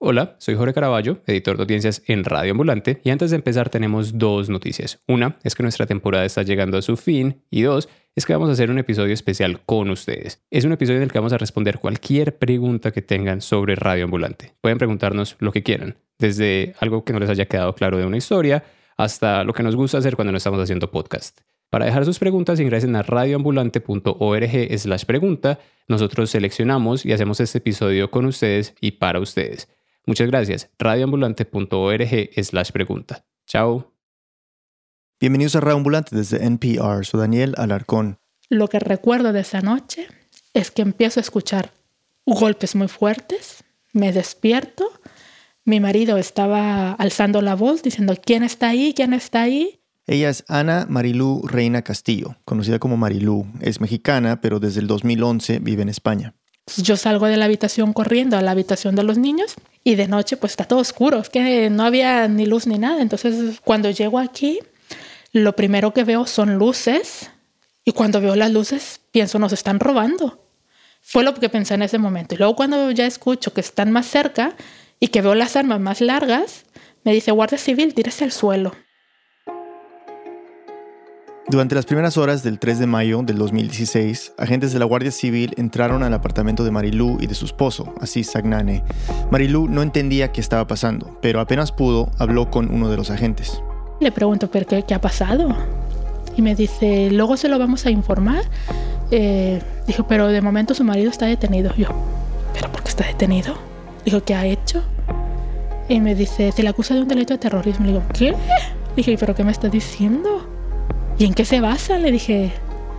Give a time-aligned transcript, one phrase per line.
[0.00, 4.16] Hola, soy Jorge Caraballo, editor de audiencias en Radio Ambulante, y antes de empezar tenemos
[4.16, 5.02] dos noticias.
[5.08, 8.48] Una es que nuestra temporada está llegando a su fin, y dos es que vamos
[8.48, 10.40] a hacer un episodio especial con ustedes.
[10.52, 14.04] Es un episodio en el que vamos a responder cualquier pregunta que tengan sobre Radio
[14.04, 14.54] Ambulante.
[14.60, 18.18] Pueden preguntarnos lo que quieran, desde algo que no les haya quedado claro de una
[18.18, 18.62] historia,
[18.96, 21.40] hasta lo que nos gusta hacer cuando no estamos haciendo podcast.
[21.70, 25.58] Para dejar sus preguntas ingresen a radioambulante.org slash pregunta.
[25.88, 29.68] Nosotros seleccionamos y hacemos este episodio con ustedes y para ustedes.
[30.08, 30.70] Muchas gracias.
[30.78, 33.26] radioambulante.org slash pregunta.
[33.46, 33.92] Chao.
[35.20, 37.04] Bienvenidos a Radio Ambulante desde NPR.
[37.04, 38.18] Soy Daniel Alarcón.
[38.48, 40.08] Lo que recuerdo de esa noche
[40.54, 41.74] es que empiezo a escuchar
[42.24, 44.90] golpes muy fuertes, me despierto,
[45.66, 48.94] mi marido estaba alzando la voz diciendo, ¿quién está ahí?
[48.96, 49.80] ¿quién está ahí?
[50.06, 53.46] Ella es Ana Marilú Reina Castillo, conocida como Marilú.
[53.60, 56.34] Es mexicana, pero desde el 2011 vive en España.
[56.76, 59.56] Yo salgo de la habitación corriendo a la habitación de los niños
[59.88, 63.00] y de noche pues está todo oscuro, es que no había ni luz ni nada.
[63.00, 64.58] Entonces cuando llego aquí,
[65.32, 67.30] lo primero que veo son luces
[67.86, 70.44] y cuando veo las luces pienso nos están robando.
[71.00, 72.34] Fue lo que pensé en ese momento.
[72.34, 74.54] Y luego cuando ya escucho que están más cerca
[75.00, 76.66] y que veo las armas más largas,
[77.02, 78.74] me dice Guardia Civil, tírese al suelo.
[81.50, 85.54] Durante las primeras horas del 3 de mayo del 2016, agentes de la Guardia Civil
[85.56, 88.84] entraron al apartamento de Marilú y de su esposo, Asís Sagnane.
[89.30, 93.62] Marilú no entendía qué estaba pasando, pero apenas pudo, habló con uno de los agentes.
[93.98, 95.56] Le pregunto, ¿pero qué, qué ha pasado?
[96.36, 98.42] Y me dice, luego se lo vamos a informar.
[99.10, 101.74] Eh, dijo, pero de momento su marido está detenido.
[101.76, 101.86] Yo,
[102.52, 103.54] ¿pero por qué está detenido?
[104.04, 104.82] Dijo, ¿qué ha hecho?
[105.88, 107.86] Y me dice, se le acusa de un delito de terrorismo.
[107.86, 108.34] Le digo, ¿qué?
[108.96, 110.47] Dije, ¿pero qué me está diciendo?
[111.18, 111.98] ¿Y en qué se basa?
[111.98, 112.52] Le dije,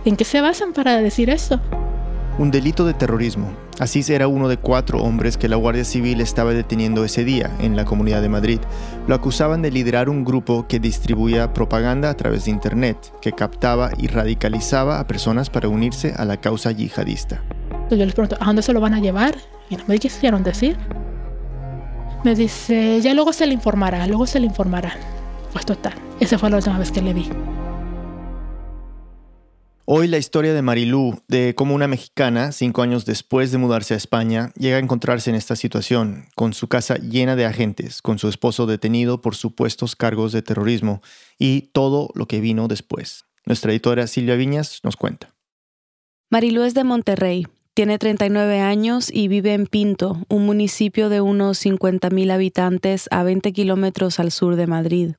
[0.04, 1.58] ¿en qué se basan para decir eso?
[2.38, 3.50] Un delito de terrorismo.
[3.78, 7.76] Asís era uno de cuatro hombres que la Guardia Civil estaba deteniendo ese día en
[7.76, 8.60] la Comunidad de Madrid.
[9.06, 13.90] Lo acusaban de liderar un grupo que distribuía propaganda a través de Internet, que captaba
[13.96, 17.42] y radicalizaba a personas para unirse a la causa yihadista.
[17.90, 19.34] Yo les pregunto, ¿a dónde se lo van a llevar?
[19.70, 20.76] Y no me quisieron decir.
[22.22, 24.92] Me dice, ya luego se le informará, luego se le informará.
[25.54, 27.30] Pues total, esa fue la última vez que le vi.
[29.92, 33.96] Hoy la historia de Marilú, de cómo una mexicana, cinco años después de mudarse a
[33.96, 38.28] España, llega a encontrarse en esta situación, con su casa llena de agentes, con su
[38.28, 41.02] esposo detenido por supuestos cargos de terrorismo
[41.40, 43.24] y todo lo que vino después.
[43.44, 45.34] Nuestra editora Silvia Viñas nos cuenta.
[46.30, 51.66] Marilú es de Monterrey, tiene 39 años y vive en Pinto, un municipio de unos
[51.66, 55.14] 50.000 habitantes a 20 kilómetros al sur de Madrid.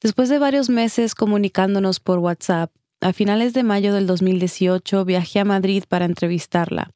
[0.00, 5.44] Después de varios meses comunicándonos por WhatsApp, a finales de mayo del 2018 viajé a
[5.44, 6.90] Madrid para entrevistarla.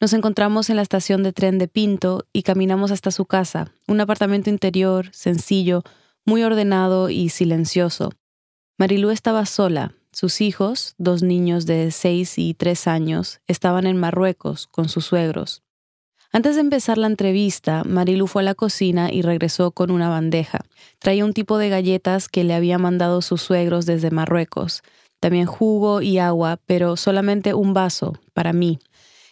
[0.00, 4.00] Nos encontramos en la estación de tren de Pinto y caminamos hasta su casa, un
[4.00, 5.82] apartamento interior, sencillo,
[6.24, 8.12] muy ordenado y silencioso.
[8.76, 9.94] Marilú estaba sola.
[10.12, 15.62] Sus hijos, dos niños de seis y tres años, estaban en Marruecos con sus suegros.
[16.32, 20.60] Antes de empezar la entrevista, Marilú fue a la cocina y regresó con una bandeja.
[20.98, 24.82] Traía un tipo de galletas que le había mandado sus suegros desde Marruecos
[25.26, 28.78] también jugo y agua, pero solamente un vaso para mí.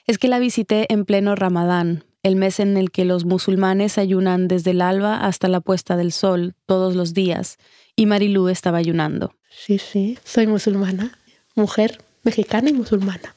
[0.09, 4.49] Es que la visité en pleno Ramadán, el mes en el que los musulmanes ayunan
[4.49, 7.59] desde el alba hasta la puesta del sol todos los días,
[7.94, 9.37] y Marilú estaba ayunando.
[9.50, 11.16] Sí, sí, soy musulmana,
[11.55, 13.37] mujer mexicana y musulmana.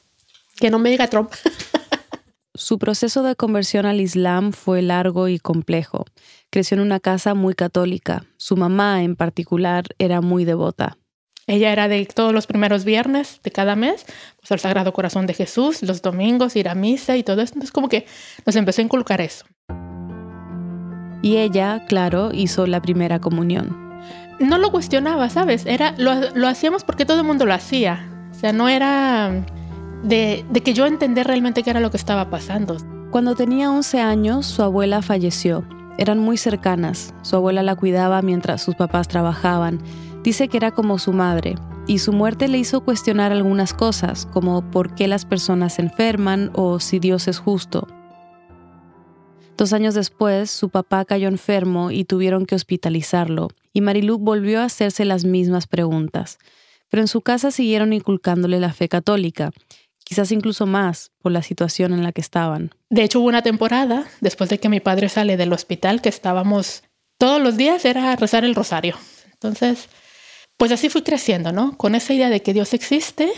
[0.58, 1.30] Que no me diga Trump.
[2.56, 6.06] Su proceso de conversión al Islam fue largo y complejo.
[6.50, 8.24] Creció en una casa muy católica.
[8.36, 10.98] Su mamá, en particular, era muy devota.
[11.48, 14.04] Ella era de todos los primeros viernes de cada mes,
[14.38, 17.54] pues al Sagrado Corazón de Jesús, los domingos, ir a misa y todo esto.
[17.54, 18.06] Entonces como que
[18.44, 19.46] nos empezó a inculcar eso.
[21.22, 23.74] Y ella, claro, hizo la primera comunión.
[24.38, 25.64] No lo cuestionaba, ¿sabes?
[25.64, 28.06] Era, lo, lo hacíamos porque todo el mundo lo hacía.
[28.30, 29.32] O sea, no era
[30.04, 32.76] de, de que yo entender realmente qué era lo que estaba pasando.
[33.10, 35.66] Cuando tenía 11 años, su abuela falleció.
[35.96, 37.14] Eran muy cercanas.
[37.22, 39.80] Su abuela la cuidaba mientras sus papás trabajaban
[40.22, 41.54] Dice que era como su madre,
[41.86, 46.50] y su muerte le hizo cuestionar algunas cosas, como por qué las personas se enferman
[46.54, 47.88] o si Dios es justo.
[49.56, 54.64] Dos años después, su papá cayó enfermo y tuvieron que hospitalizarlo, y Marilú volvió a
[54.64, 56.38] hacerse las mismas preguntas.
[56.90, 59.50] Pero en su casa siguieron inculcándole la fe católica,
[60.04, 62.70] quizás incluso más por la situación en la que estaban.
[62.90, 66.82] De hecho, hubo una temporada, después de que mi padre sale del hospital, que estábamos
[67.18, 68.96] todos los días era rezar el rosario.
[69.32, 69.88] Entonces,
[70.58, 71.76] pues así fui creciendo, ¿no?
[71.78, 73.32] Con esa idea de que Dios existe,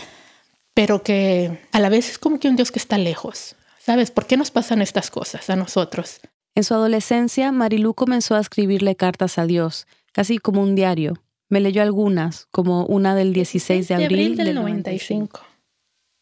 [0.73, 3.55] pero que a la vez es como que un Dios que está lejos.
[3.79, 4.11] ¿Sabes?
[4.11, 6.19] ¿Por qué nos pasan estas cosas a nosotros?
[6.53, 11.23] En su adolescencia, Marilú comenzó a escribirle cartas a Dios, casi como un diario.
[11.49, 15.41] Me leyó algunas, como una del 16 de abril, del, 95.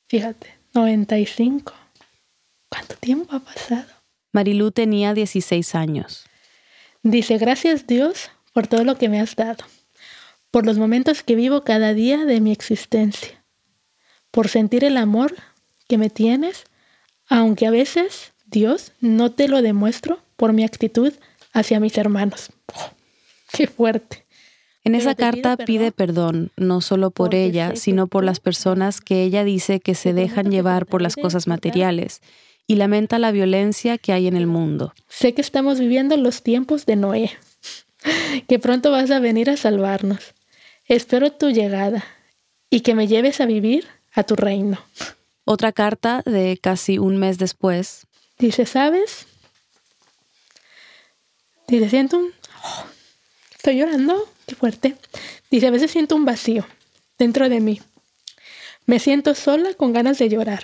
[0.08, 1.74] Fíjate, 95.
[2.70, 3.88] ¿Cuánto tiempo ha pasado?
[4.32, 6.26] Marilú tenía 16 años.
[7.04, 9.64] Dice, gracias Dios por todo lo que me has dado,
[10.52, 13.44] por los momentos que vivo cada día de mi existencia,
[14.32, 15.36] por sentir el amor
[15.88, 16.64] que me tienes,
[17.28, 21.14] aunque a veces, Dios, no te lo demuestro por mi actitud
[21.54, 22.52] hacia mis hermanos.
[23.52, 24.26] ¡Qué fuerte!
[24.84, 29.44] En esa carta pide perdón, no solo por ella, sino por las personas que ella
[29.44, 32.22] dice que se dejan llevar por las cosas materiales
[32.66, 34.94] y lamenta la violencia que hay en el mundo.
[35.08, 37.32] Sé que estamos viviendo los tiempos de Noé,
[38.48, 40.34] que pronto vas a venir a salvarnos.
[40.90, 42.04] Espero tu llegada
[42.70, 44.78] y que me lleves a vivir a tu reino.
[45.46, 48.08] Otra carta de casi un mes después.
[48.38, 49.26] Dice, ¿sabes?
[51.70, 52.34] Dice, siento un...
[52.66, 52.86] Oh,
[53.56, 54.98] estoy llorando, qué fuerte.
[55.50, 56.68] Dice, a veces siento un vacío
[57.18, 57.82] dentro de mí.
[58.86, 60.64] Me siento sola con ganas de llorar.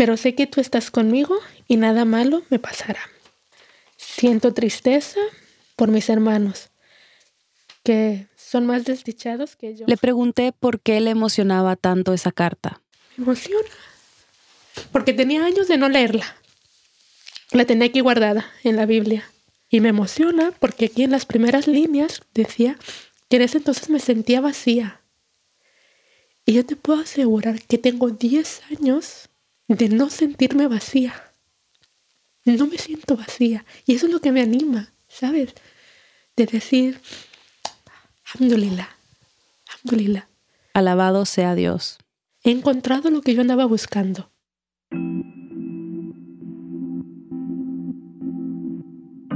[0.00, 1.36] pero sé que tú estás conmigo
[1.68, 3.02] y nada malo me pasará.
[3.98, 5.20] Siento tristeza
[5.80, 6.68] por mis hermanos,
[7.82, 9.86] que son más desdichados que yo.
[9.88, 12.82] Le pregunté por qué le emocionaba tanto esa carta.
[13.16, 13.70] Me emociona,
[14.92, 16.36] porque tenía años de no leerla.
[17.52, 19.24] La tenía aquí guardada en la Biblia.
[19.70, 22.76] Y me emociona porque aquí en las primeras líneas decía
[23.30, 25.00] que en ese entonces me sentía vacía.
[26.44, 29.30] Y yo te puedo asegurar que tengo 10 años
[29.66, 31.14] de no sentirme vacía.
[32.44, 33.64] No me siento vacía.
[33.86, 35.54] Y eso es lo que me anima, ¿sabes?
[36.40, 36.98] De decir,
[38.34, 38.88] Alhamdulillah,
[39.68, 40.26] Alhamdulillah.
[40.72, 41.98] Alabado sea Dios.
[42.42, 44.30] He encontrado lo que yo andaba buscando.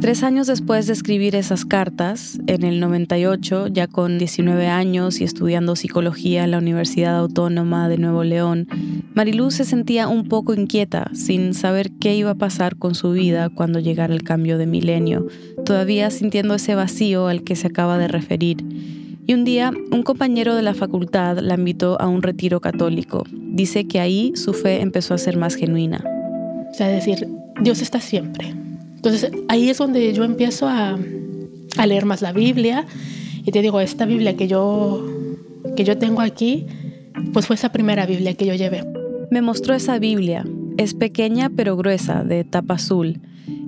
[0.05, 5.25] Tres años después de escribir esas cartas, en el 98, ya con 19 años y
[5.25, 8.67] estudiando psicología en la Universidad Autónoma de Nuevo León,
[9.15, 13.49] Marilú se sentía un poco inquieta, sin saber qué iba a pasar con su vida
[13.49, 15.27] cuando llegara el cambio de milenio,
[15.65, 18.59] todavía sintiendo ese vacío al que se acaba de referir.
[19.27, 23.25] Y un día, un compañero de la facultad la invitó a un retiro católico.
[23.33, 26.05] Dice que ahí su fe empezó a ser más genuina.
[26.71, 27.29] O sea, decir,
[27.63, 28.55] Dios está siempre
[29.05, 30.99] entonces ahí es donde yo empiezo a,
[31.77, 32.87] a, leer más la Biblia
[33.45, 35.07] y te digo, esta Biblia que yo,
[35.77, 36.65] que yo tengo aquí,
[37.35, 38.83] pues fue esa primera Biblia que yo llevé.
[39.31, 40.47] Me mostró esa Biblia.
[40.79, 43.21] Es pequeña pero gruesa, de tapa azul.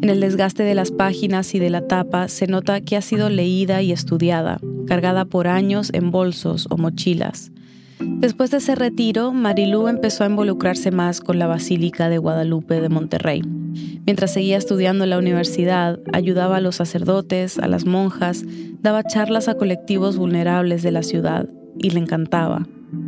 [0.03, 3.31] En el desgaste de las páginas y de la tapa se nota que ha sido
[3.31, 7.51] leída y estudiada, cargada por años en bolsos o mochilas.
[7.99, 12.89] Después de ese retiro, Marilú empezó a involucrarse más con la Basílica de Guadalupe de
[12.89, 13.43] Monterrey.
[14.07, 18.45] Mientras seguía estudiando en la universidad, ayudaba a los sacerdotes, a las monjas,
[18.81, 21.49] daba charlas a colectivos vulnerables de la ciudad
[21.79, 22.67] y le encantaba.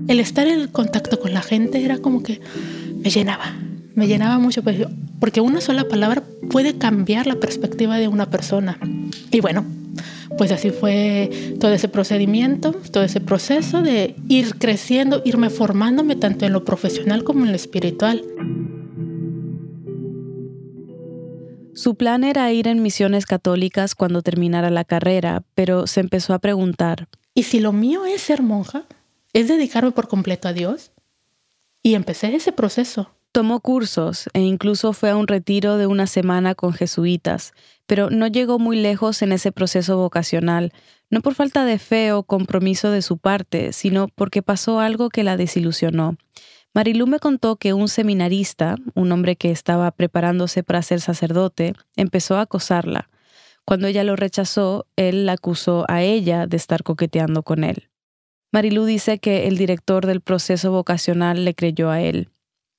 [0.09, 2.41] El estar en contacto con la gente era como que
[2.97, 3.55] me llenaba,
[3.99, 4.79] me llenaba mucho, pues,
[5.19, 8.79] porque una sola palabra puede cambiar la perspectiva de una persona.
[9.33, 9.67] Y bueno,
[10.39, 16.47] pues así fue todo ese procedimiento, todo ese proceso de ir creciendo, irme formándome tanto
[16.47, 18.23] en lo profesional como en lo espiritual.
[21.75, 26.39] Su plan era ir en misiones católicas cuando terminara la carrera, pero se empezó a
[26.39, 28.85] preguntar, ¿y si lo mío es ser monja?
[29.33, 30.93] ¿Es dedicarme por completo a Dios?
[31.83, 33.11] Y empecé ese proceso.
[33.39, 37.53] Tomó cursos e incluso fue a un retiro de una semana con jesuitas,
[37.87, 40.73] pero no llegó muy lejos en ese proceso vocacional,
[41.09, 45.23] no por falta de fe o compromiso de su parte, sino porque pasó algo que
[45.23, 46.17] la desilusionó.
[46.75, 52.39] Marilú me contó que un seminarista, un hombre que estaba preparándose para ser sacerdote, empezó
[52.39, 53.09] a acosarla.
[53.65, 57.89] Cuando ella lo rechazó, él la acusó a ella de estar coqueteando con él.
[58.51, 62.31] Marilú dice que el director del proceso vocacional le creyó a él.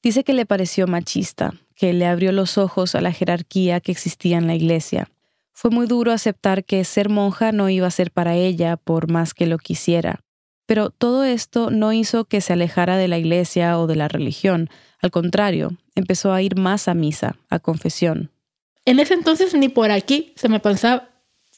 [0.02, 4.38] Dice que le pareció machista, que le abrió los ojos a la jerarquía que existía
[4.38, 5.10] en la iglesia.
[5.52, 9.34] Fue muy duro aceptar que ser monja no iba a ser para ella por más
[9.34, 10.22] que lo quisiera.
[10.66, 14.70] Pero todo esto no hizo que se alejara de la iglesia o de la religión.
[15.02, 18.32] Al contrario, empezó a ir más a misa, a confesión.
[18.86, 21.10] En ese entonces ni por aquí se me pensaba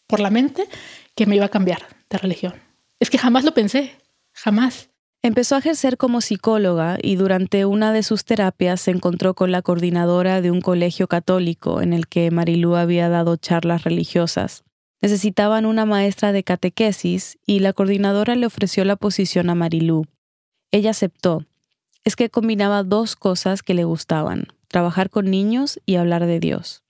[0.07, 0.67] por la mente
[1.15, 2.53] que me iba a cambiar de religión.
[3.00, 3.98] Es que jamás lo pensé,
[4.33, 4.90] jamás.
[5.24, 9.62] Empezó a ejercer como psicóloga y durante una de sus terapias se encontró con la
[9.62, 14.63] coordinadora de un colegio católico en el que Marilú había dado charlas religiosas.
[15.00, 20.06] Necesitaban una maestra de catequesis y la coordinadora le ofreció la posición a Marilú.
[20.72, 21.46] Ella aceptó.
[22.04, 26.82] Es que combinaba dos cosas que le gustaban, trabajar con niños y hablar de Dios.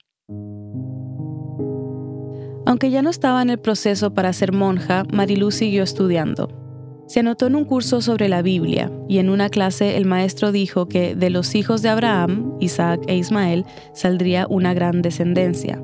[2.64, 6.61] Aunque ya no estaba en el proceso para ser monja, Marilú siguió estudiando.
[7.06, 10.86] Se anotó en un curso sobre la Biblia y en una clase el maestro dijo
[10.86, 15.82] que de los hijos de Abraham, Isaac e Ismael, saldría una gran descendencia.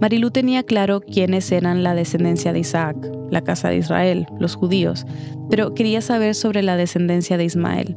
[0.00, 2.96] Marilú tenía claro quiénes eran la descendencia de Isaac,
[3.30, 5.06] la casa de Israel, los judíos,
[5.50, 7.96] pero quería saber sobre la descendencia de Ismael.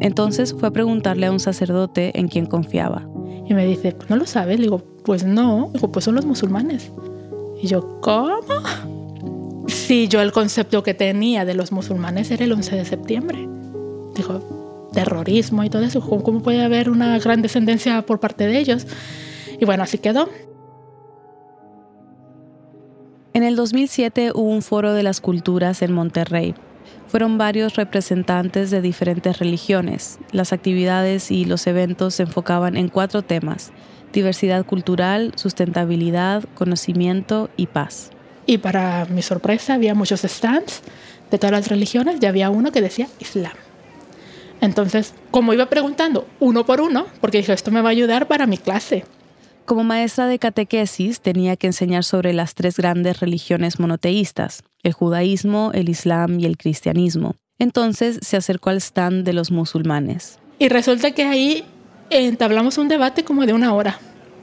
[0.00, 3.08] Entonces fue a preguntarle a un sacerdote en quien confiaba.
[3.46, 4.58] Y me dice, ¿no lo sabes?
[4.58, 5.70] Le digo, pues no.
[5.72, 6.90] Digo, pues son los musulmanes.
[7.62, 8.40] Y yo, ¿cómo?
[9.66, 13.48] Sí, yo el concepto que tenía de los musulmanes era el 11 de septiembre.
[14.14, 16.00] Dijo, terrorismo y todo eso.
[16.00, 18.86] ¿Cómo puede haber una gran descendencia por parte de ellos?
[19.60, 20.28] Y bueno, así quedó.
[23.34, 26.54] En el 2007 hubo un foro de las culturas en Monterrey.
[27.08, 30.18] Fueron varios representantes de diferentes religiones.
[30.32, 33.72] Las actividades y los eventos se enfocaban en cuatro temas,
[34.12, 38.13] diversidad cultural, sustentabilidad, conocimiento y paz.
[38.46, 40.82] Y para mi sorpresa había muchos stands
[41.30, 43.52] de todas las religiones y había uno que decía Islam.
[44.60, 48.46] Entonces, como iba preguntando uno por uno, porque dije, esto me va a ayudar para
[48.46, 49.04] mi clase.
[49.64, 55.70] Como maestra de catequesis tenía que enseñar sobre las tres grandes religiones monoteístas, el judaísmo,
[55.74, 57.34] el islam y el cristianismo.
[57.58, 60.38] Entonces se acercó al stand de los musulmanes.
[60.58, 61.64] Y resulta que ahí
[62.10, 63.98] entablamos un debate como de una hora.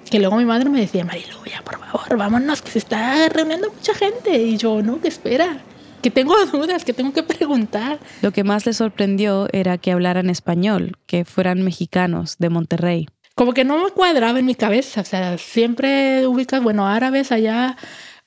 [0.10, 3.94] Que luego mi madre me decía, Mariluya, por favor, vámonos, que se está reuniendo mucha
[3.94, 4.38] gente.
[4.38, 5.62] Y yo, no, que espera,
[6.02, 8.00] que tengo dudas, que tengo que preguntar.
[8.22, 13.08] Lo que más le sorprendió era que hablaran español, que fueran mexicanos de Monterrey.
[13.36, 17.78] Como que no me cuadraba en mi cabeza, o sea, siempre ubicas, bueno, árabes allá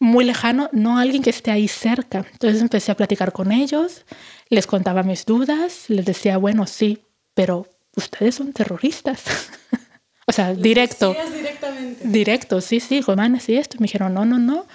[0.01, 2.25] muy lejano, no alguien que esté ahí cerca.
[2.33, 4.05] Entonces empecé a platicar con ellos,
[4.49, 7.01] les contaba mis dudas, les decía, bueno, sí,
[7.35, 7.67] pero
[7.97, 9.25] ustedes son terroristas.
[10.27, 11.15] o sea, directo.
[11.35, 12.09] directamente.
[12.09, 13.77] Directo, sí, sí, Juanes y esto.
[13.79, 14.67] me dijeron, no, no, no.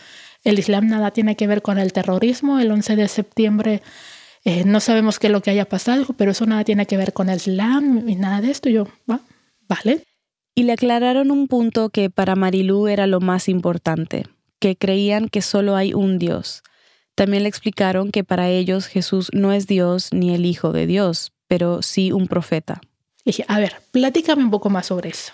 [0.43, 2.59] El Islam nada tiene que ver con el terrorismo.
[2.59, 3.81] El 11 de septiembre
[4.45, 7.13] eh, no sabemos qué es lo que haya pasado, pero eso nada tiene que ver
[7.13, 8.69] con el Islam y nada de esto.
[8.69, 9.21] yo, ¿va?
[9.67, 10.03] Vale.
[10.55, 14.25] Y le aclararon un punto que para Marilú era lo más importante,
[14.59, 16.63] que creían que solo hay un Dios.
[17.15, 21.33] También le explicaron que para ellos Jesús no es Dios ni el Hijo de Dios,
[21.47, 22.81] pero sí un profeta.
[23.25, 25.33] Le dije, a ver, platícame un poco más sobre eso.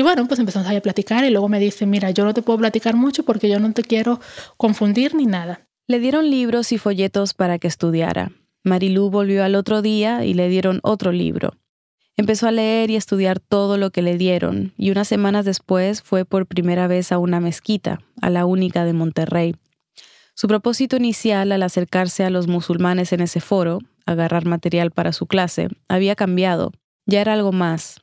[0.00, 2.58] Y bueno, pues empezamos a platicar y luego me dice, mira, yo no te puedo
[2.58, 4.18] platicar mucho porque yo no te quiero
[4.56, 5.68] confundir ni nada.
[5.86, 8.32] Le dieron libros y folletos para que estudiara.
[8.64, 11.52] Marilú volvió al otro día y le dieron otro libro.
[12.16, 16.24] Empezó a leer y estudiar todo lo que le dieron, y unas semanas después fue
[16.24, 19.54] por primera vez a una mezquita, a la única de Monterrey.
[20.32, 25.26] Su propósito inicial al acercarse a los musulmanes en ese foro, agarrar material para su
[25.26, 26.72] clase, había cambiado,
[27.04, 27.99] ya era algo más.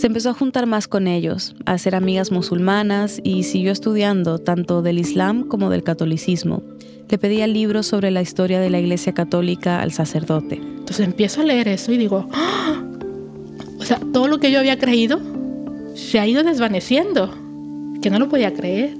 [0.00, 4.80] Se empezó a juntar más con ellos, a hacer amigas musulmanas y siguió estudiando tanto
[4.80, 6.62] del Islam como del catolicismo.
[7.10, 10.54] Le pedía libros sobre la historia de la Iglesia Católica al sacerdote.
[10.54, 12.82] Entonces empiezo a leer eso y digo, ¡Ah!
[13.78, 15.20] o sea, todo lo que yo había creído
[15.94, 17.34] se ha ido desvaneciendo,
[18.00, 18.96] que no lo podía creer.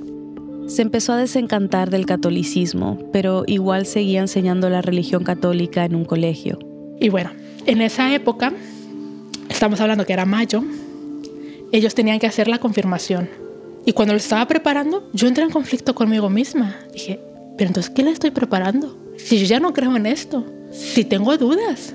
[0.66, 6.04] Se empezó a desencantar del catolicismo, pero igual seguía enseñando la religión católica en un
[6.04, 6.59] colegio.
[7.00, 7.30] Y bueno,
[7.64, 8.52] en esa época,
[9.49, 10.62] estamos hablando que era mayo,
[11.73, 13.29] ellos tenían que hacer la confirmación.
[13.87, 16.77] Y cuando lo estaba preparando, yo entré en conflicto conmigo misma.
[16.93, 17.21] Dije,
[17.57, 18.97] pero entonces, ¿qué le estoy preparando?
[19.17, 21.95] Si yo ya no creo en esto, si tengo dudas.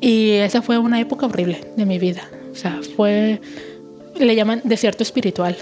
[0.00, 2.28] Y esa fue una época horrible de mi vida.
[2.52, 3.40] O sea, fue,
[4.18, 5.56] le llaman desierto espiritual,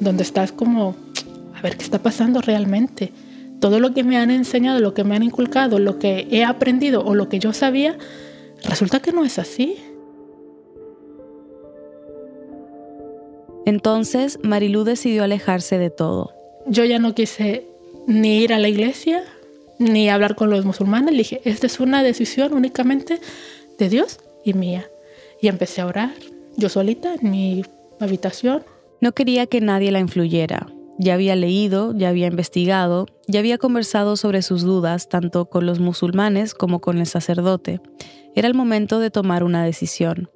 [0.00, 0.96] donde estás como,
[1.54, 3.12] a ver qué está pasando realmente.
[3.60, 7.04] Todo lo que me han enseñado, lo que me han inculcado, lo que he aprendido
[7.04, 7.96] o lo que yo sabía,
[8.64, 9.76] resulta que no es así.
[13.64, 16.32] Entonces, Marilú decidió alejarse de todo.
[16.66, 17.66] Yo ya no quise
[18.06, 19.22] ni ir a la iglesia,
[19.78, 21.12] ni hablar con los musulmanes.
[21.12, 23.20] Le dije, esta es una decisión únicamente
[23.78, 24.86] de Dios y mía.
[25.40, 26.12] Y empecé a orar,
[26.56, 27.64] yo solita, en mi
[28.00, 28.64] habitación.
[29.00, 30.68] No quería que nadie la influyera.
[30.98, 35.80] Ya había leído, ya había investigado, ya había conversado sobre sus dudas tanto con los
[35.80, 37.80] musulmanes como con el sacerdote.
[38.34, 40.30] Era el momento de tomar una decisión.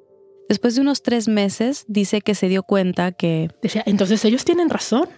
[0.48, 3.50] Después de unos tres meses, dice que se dio cuenta que...
[3.62, 5.08] Decía, entonces ellos tienen razón.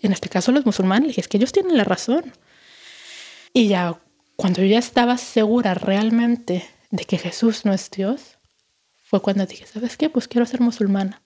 [0.00, 2.32] En este caso los musulmanes, es que ellos tienen la razón.
[3.52, 4.00] Y ya,
[4.36, 8.38] cuando yo ya estaba segura realmente de que Jesús no es Dios,
[9.02, 10.08] fue cuando dije, ¿sabes qué?
[10.10, 11.22] Pues quiero ser musulmana.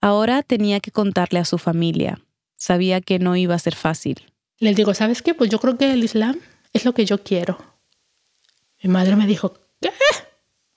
[0.00, 2.20] Ahora tenía que contarle a su familia.
[2.56, 4.32] Sabía que no iba a ser fácil.
[4.58, 5.34] Les digo, ¿sabes qué?
[5.34, 6.38] Pues yo creo que el Islam
[6.72, 7.58] es lo que yo quiero.
[8.82, 9.90] Mi madre me dijo, ¿qué?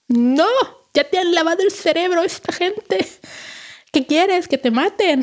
[0.08, 0.46] no,
[0.96, 3.06] ya te han lavado el cerebro esta gente.
[3.92, 4.48] ¿Qué quieres?
[4.48, 5.22] Que te maten.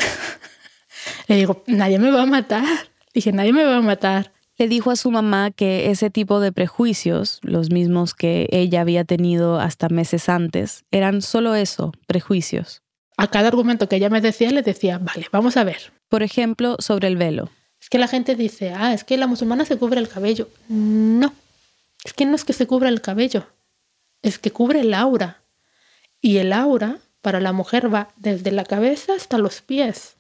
[1.27, 2.91] Le digo, nadie me va a matar.
[3.13, 4.33] Dije, nadie me va a matar.
[4.59, 9.05] Le dijo a su mamá que ese tipo de prejuicios, los mismos que ella había
[9.05, 12.83] tenido hasta meses antes, eran solo eso, prejuicios.
[13.17, 15.93] A cada argumento que ella me decía, le decía, vale, vamos a ver.
[16.09, 17.51] Por ejemplo, sobre el velo.
[17.81, 20.49] Es que la gente dice, ah, es que la musulmana se cubre el cabello.
[20.69, 21.33] No,
[22.05, 23.47] es que no es que se cubra el cabello,
[24.23, 25.42] es que cubre el aura.
[26.23, 30.17] Y el aura para la mujer va desde la cabeza hasta los pies.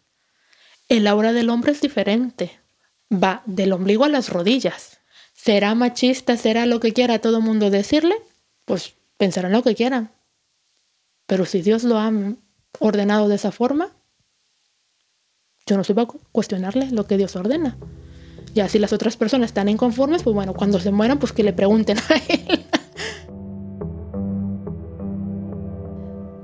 [0.88, 2.62] El aura del hombre es diferente
[3.12, 4.98] va del ombligo a las rodillas.
[5.34, 6.36] ¿Será machista?
[6.36, 8.14] ¿Será lo que quiera todo el mundo decirle?
[8.64, 10.12] Pues pensarán lo que quieran.
[11.26, 12.12] Pero si Dios lo ha
[12.78, 13.90] ordenado de esa forma,
[15.66, 17.76] yo no soy para cuestionarle lo que Dios ordena.
[18.54, 21.52] Ya si las otras personas están inconformes, pues bueno, cuando se mueran, pues que le
[21.52, 22.66] pregunten a él.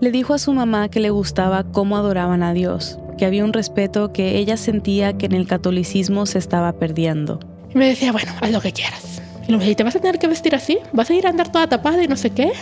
[0.00, 3.52] Le dijo a su mamá que le gustaba cómo adoraban a Dios, que había un
[3.52, 7.40] respeto que ella sentía que en el catolicismo se estaba perdiendo.
[7.74, 9.20] Y me decía, bueno, haz lo que quieras.
[9.48, 10.78] Y le dije, ¿te vas a tener que vestir así?
[10.92, 12.52] ¿Vas a ir a andar toda tapada y no sé qué?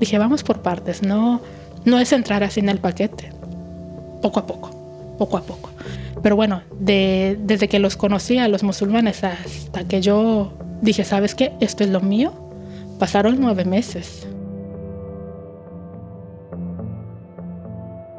[0.00, 1.42] Dije, vamos por partes, no,
[1.84, 3.32] no es entrar así en el paquete.
[4.22, 4.70] Poco a poco,
[5.18, 5.70] poco a poco.
[6.22, 11.34] Pero bueno, de, desde que los conocí a los musulmanes hasta que yo dije, ¿sabes
[11.34, 11.52] qué?
[11.60, 12.32] Esto es lo mío,
[12.98, 14.26] pasaron nueve meses.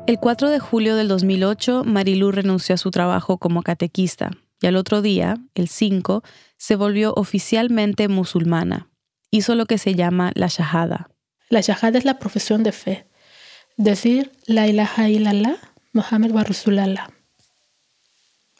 [0.10, 4.76] El 4 de julio del 2008, Marilu renunció a su trabajo como catequista y al
[4.76, 6.24] otro día, el 5,
[6.58, 8.90] se volvió oficialmente musulmana.
[9.30, 11.12] Hizo lo que se llama la shahada.
[11.50, 13.06] La shahada es la profesión de fe.
[13.78, 15.58] Decir la ilaha illallah,
[15.94, 17.12] Muhammad wa Rasulallah.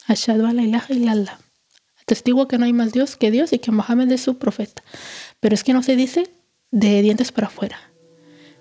[0.06, 1.36] Ashadu la ilaha illallah.
[2.06, 4.84] Testigo que no hay más Dios que Dios y que Mohammed es su profeta.
[5.40, 6.30] Pero es que no se dice
[6.70, 7.76] de dientes para afuera.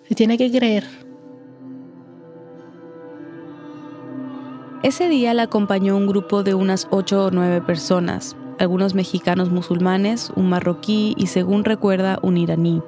[0.07, 1.08] Se tiene que creer
[4.81, 10.31] Ese día la acompañó un grupo de unas ocho o nueve personas, algunos mexicanos musulmanes,
[10.37, 12.81] un marroquí y, según recuerda, un iraní.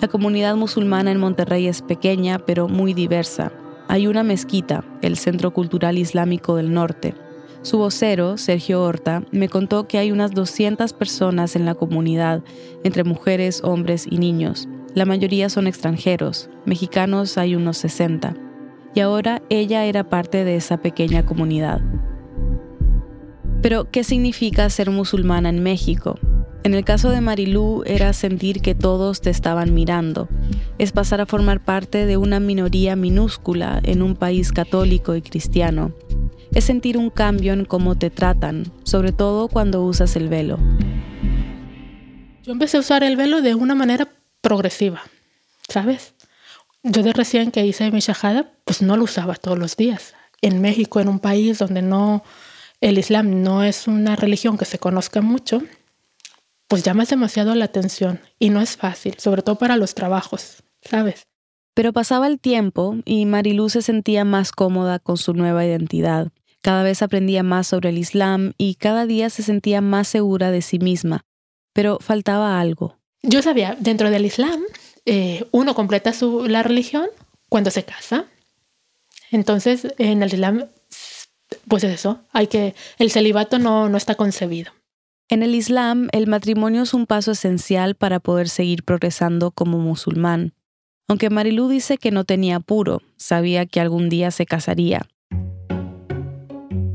[0.00, 3.50] La comunidad musulmana en Monterrey es pequeña, pero muy diversa.
[3.88, 7.16] Hay una mezquita, el Centro Cultural Islámico del Norte.
[7.62, 12.44] Su vocero, Sergio Horta, me contó que hay unas 200 personas en la comunidad,
[12.84, 14.68] entre mujeres, hombres y niños.
[14.94, 18.45] La mayoría son extranjeros, mexicanos hay unos 60
[18.96, 21.82] y ahora ella era parte de esa pequeña comunidad.
[23.60, 26.18] Pero, ¿qué significa ser musulmana en México?
[26.64, 30.28] En el caso de Marilú era sentir que todos te estaban mirando.
[30.78, 35.92] Es pasar a formar parte de una minoría minúscula en un país católico y cristiano.
[36.52, 40.58] Es sentir un cambio en cómo te tratan, sobre todo cuando usas el velo.
[42.44, 44.08] Yo empecé a usar el velo de una manera
[44.40, 45.02] progresiva,
[45.68, 46.15] ¿sabes?
[46.88, 50.14] Yo de recién que hice mi shahada, pues no lo usaba todos los días.
[50.40, 52.22] En México, en un país donde no
[52.80, 55.62] el Islam no es una religión que se conozca mucho,
[56.68, 61.26] pues llamas demasiado la atención y no es fácil, sobre todo para los trabajos, ¿sabes?
[61.74, 66.28] Pero pasaba el tiempo y Marilú se sentía más cómoda con su nueva identidad.
[66.62, 70.62] Cada vez aprendía más sobre el Islam y cada día se sentía más segura de
[70.62, 71.24] sí misma.
[71.72, 72.96] Pero faltaba algo.
[73.24, 74.62] Yo sabía, dentro del Islam
[75.06, 77.06] eh, uno completa su, la religión
[77.48, 78.26] cuando se casa.
[79.30, 80.66] Entonces, en el Islam,
[81.68, 84.72] pues es eso, hay que, el celibato no, no está concebido.
[85.28, 90.54] En el Islam, el matrimonio es un paso esencial para poder seguir progresando como musulmán.
[91.08, 95.06] Aunque Marilú dice que no tenía apuro, sabía que algún día se casaría.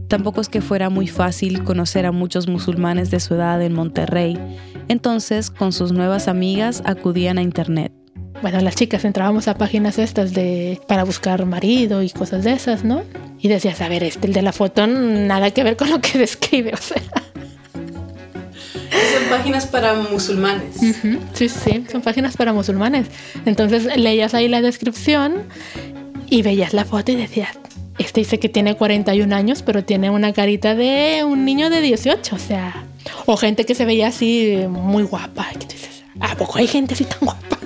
[0.08, 4.38] Tampoco es que fuera muy fácil conocer a muchos musulmanes de su edad en Monterrey,
[4.90, 7.94] entonces con sus nuevas amigas acudían a Internet
[8.42, 12.84] bueno, las chicas entrábamos a páginas estas de para buscar marido y cosas de esas,
[12.84, 13.04] ¿no?
[13.40, 16.18] Y decías, a ver, este, el de la foto, nada que ver con lo que
[16.18, 17.02] describe, o sea.
[18.92, 20.76] Son páginas para musulmanes.
[21.34, 23.08] Sí, sí, son páginas para musulmanes.
[23.46, 25.44] Entonces leías ahí la descripción
[26.30, 27.58] y veías la foto y decías,
[27.98, 32.36] este dice que tiene 41 años, pero tiene una carita de un niño de 18,
[32.36, 32.86] o sea,
[33.26, 35.48] o gente que se veía así muy guapa.
[35.60, 37.58] Dices, ¿a poco hay gente así tan guapa?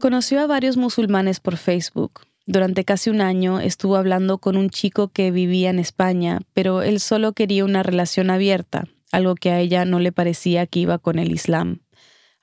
[0.00, 2.22] Conoció a varios musulmanes por Facebook.
[2.46, 7.00] Durante casi un año estuvo hablando con un chico que vivía en España, pero él
[7.00, 11.18] solo quería una relación abierta, algo que a ella no le parecía que iba con
[11.18, 11.82] el Islam.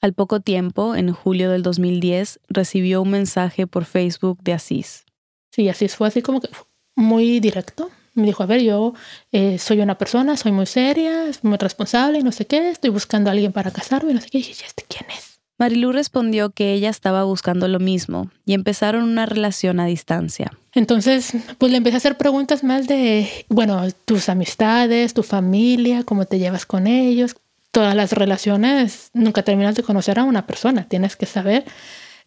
[0.01, 5.05] Al poco tiempo, en julio del 2010, recibió un mensaje por Facebook de Asís.
[5.49, 6.49] Sí, Asís fue así como que
[6.95, 7.89] muy directo.
[8.13, 8.93] Me dijo, a ver, yo
[9.31, 13.31] eh, soy una persona, soy muy seria, muy responsable y no sé qué, estoy buscando
[13.31, 14.37] a alguien para casarme y no sé qué.
[14.37, 15.36] Y dije, ¿este quién es?
[15.57, 20.51] Marilú respondió que ella estaba buscando lo mismo y empezaron una relación a distancia.
[20.73, 26.25] Entonces, pues le empecé a hacer preguntas más de, bueno, tus amistades, tu familia, cómo
[26.25, 27.35] te llevas con ellos.
[27.71, 30.87] Todas las relaciones, nunca terminas de conocer a una persona.
[30.87, 31.65] Tienes que saber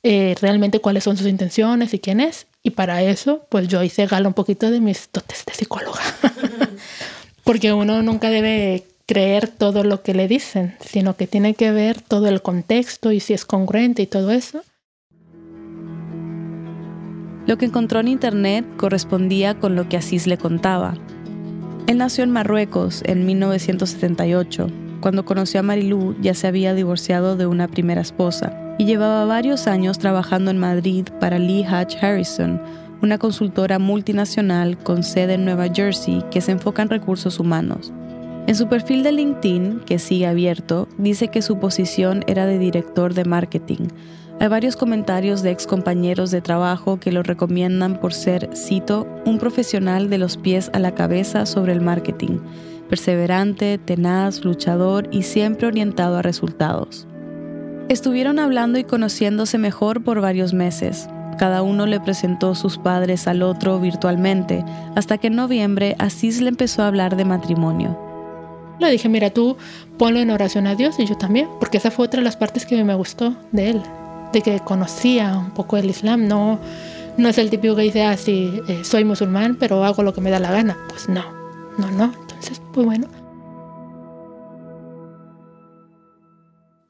[0.02, 2.48] eh, realmente cuáles son sus intenciones y quién es.
[2.64, 6.02] Y para eso, pues yo hice gala un poquito de mis dotes de psicóloga.
[7.44, 12.00] Porque uno nunca debe creer todo lo que le dicen, sino que tiene que ver
[12.00, 14.62] todo el contexto y si es congruente y todo eso.
[17.44, 20.94] Lo que encontró en Internet correspondía con lo que Asís le contaba.
[21.88, 24.68] Él nació en Marruecos en 1978.
[25.00, 29.66] Cuando conoció a Marilú ya se había divorciado de una primera esposa y llevaba varios
[29.66, 32.62] años trabajando en Madrid para Lee Hatch Harrison,
[33.02, 37.92] una consultora multinacional con sede en Nueva Jersey que se enfoca en recursos humanos.
[38.46, 43.14] En su perfil de LinkedIn, que sigue abierto, dice que su posición era de director
[43.14, 43.88] de marketing.
[44.40, 49.38] Hay varios comentarios de ex compañeros de trabajo que lo recomiendan por ser, cito, un
[49.38, 52.38] profesional de los pies a la cabeza sobre el marketing,
[52.88, 57.06] perseverante, tenaz, luchador y siempre orientado a resultados.
[57.90, 61.08] Estuvieron hablando y conociéndose mejor por varios meses.
[61.38, 64.64] Cada uno le presentó sus padres al otro virtualmente,
[64.96, 68.09] hasta que en noviembre Asís le empezó a hablar de matrimonio.
[68.80, 69.56] Le dije, mira, tú
[69.98, 72.64] ponlo en oración a Dios y yo también, porque esa fue otra de las partes
[72.64, 73.82] que me gustó de él,
[74.32, 76.58] de que conocía un poco el Islam, no,
[77.16, 80.20] no es el típico que dice, ah, sí, eh, soy musulmán, pero hago lo que
[80.20, 80.78] me da la gana.
[80.88, 81.24] Pues no,
[81.78, 82.12] no, no.
[82.20, 83.08] Entonces, pues bueno.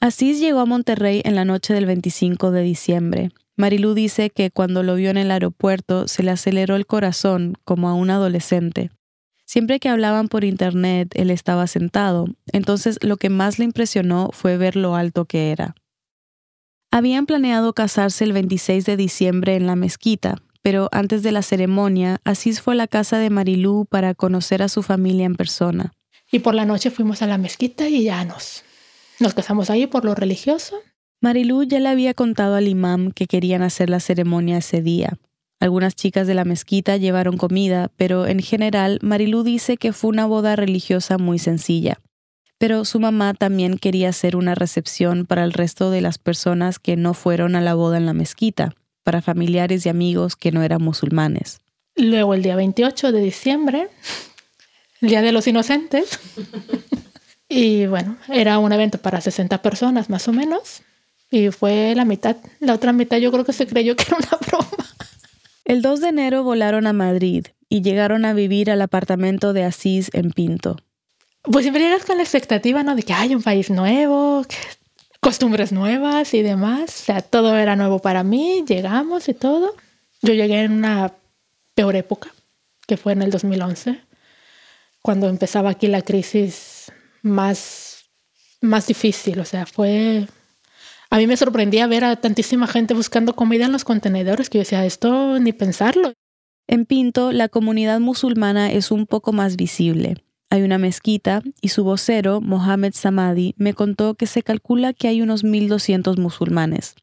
[0.01, 3.31] Asís llegó a Monterrey en la noche del 25 de diciembre.
[3.57, 7.89] Marilú dice que cuando lo vio en el aeropuerto se le aceleró el corazón como
[7.89, 8.91] a un adolescente.
[9.51, 14.57] Siempre que hablaban por internet, él estaba sentado, entonces lo que más le impresionó fue
[14.57, 15.75] ver lo alto que era.
[16.93, 22.21] Habían planeado casarse el 26 de diciembre en la mezquita, pero antes de la ceremonia,
[22.23, 25.95] Asís fue a la casa de Marilú para conocer a su familia en persona.
[26.31, 28.63] Y por la noche fuimos a la mezquita y ya nos,
[29.19, 30.77] nos casamos ahí por lo religioso.
[31.21, 35.19] Marilú ya le había contado al imam que querían hacer la ceremonia ese día,
[35.61, 40.25] algunas chicas de la mezquita llevaron comida, pero en general Marilú dice que fue una
[40.27, 42.01] boda religiosa muy sencilla.
[42.57, 46.97] Pero su mamá también quería hacer una recepción para el resto de las personas que
[46.97, 50.83] no fueron a la boda en la mezquita, para familiares y amigos que no eran
[50.83, 51.61] musulmanes.
[51.95, 53.89] Luego el día 28 de diciembre,
[55.01, 56.19] el Día de los Inocentes.
[57.49, 60.83] y bueno, era un evento para 60 personas más o menos.
[61.31, 62.37] Y fue la mitad.
[62.61, 64.80] La otra mitad yo creo que se creyó que era una broma.
[65.71, 70.11] El 2 de enero volaron a Madrid y llegaron a vivir al apartamento de Asís
[70.15, 70.79] en Pinto.
[71.43, 72.97] Pues siempre llegas con la expectativa, ¿no?
[72.97, 74.45] De que hay un país nuevo,
[75.21, 77.03] costumbres nuevas y demás.
[77.03, 79.77] O sea, todo era nuevo para mí, llegamos y todo.
[80.23, 81.15] Yo llegué en una
[81.77, 82.35] peor época,
[82.89, 84.01] que fue en el 2011,
[85.03, 86.91] cuando empezaba aquí la crisis
[87.23, 88.07] más,
[88.61, 89.39] más difícil.
[89.39, 90.27] O sea, fue
[91.11, 94.63] a mí me sorprendía ver a tantísima gente buscando comida en los contenedores que yo
[94.63, 96.13] decía, esto ni pensarlo.
[96.69, 100.23] En Pinto, la comunidad musulmana es un poco más visible.
[100.51, 105.21] Hay una mezquita y su vocero, Mohamed Samadi, me contó que se calcula que hay
[105.21, 106.95] unos 1.200 musulmanes.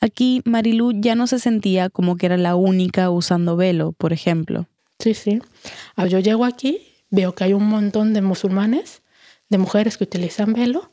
[0.00, 4.66] Aquí Marilú ya no se sentía como que era la única usando velo, por ejemplo.
[4.98, 5.40] Sí, sí.
[6.08, 9.02] Yo llego aquí, veo que hay un montón de musulmanes,
[9.48, 10.90] de mujeres que utilizan velo,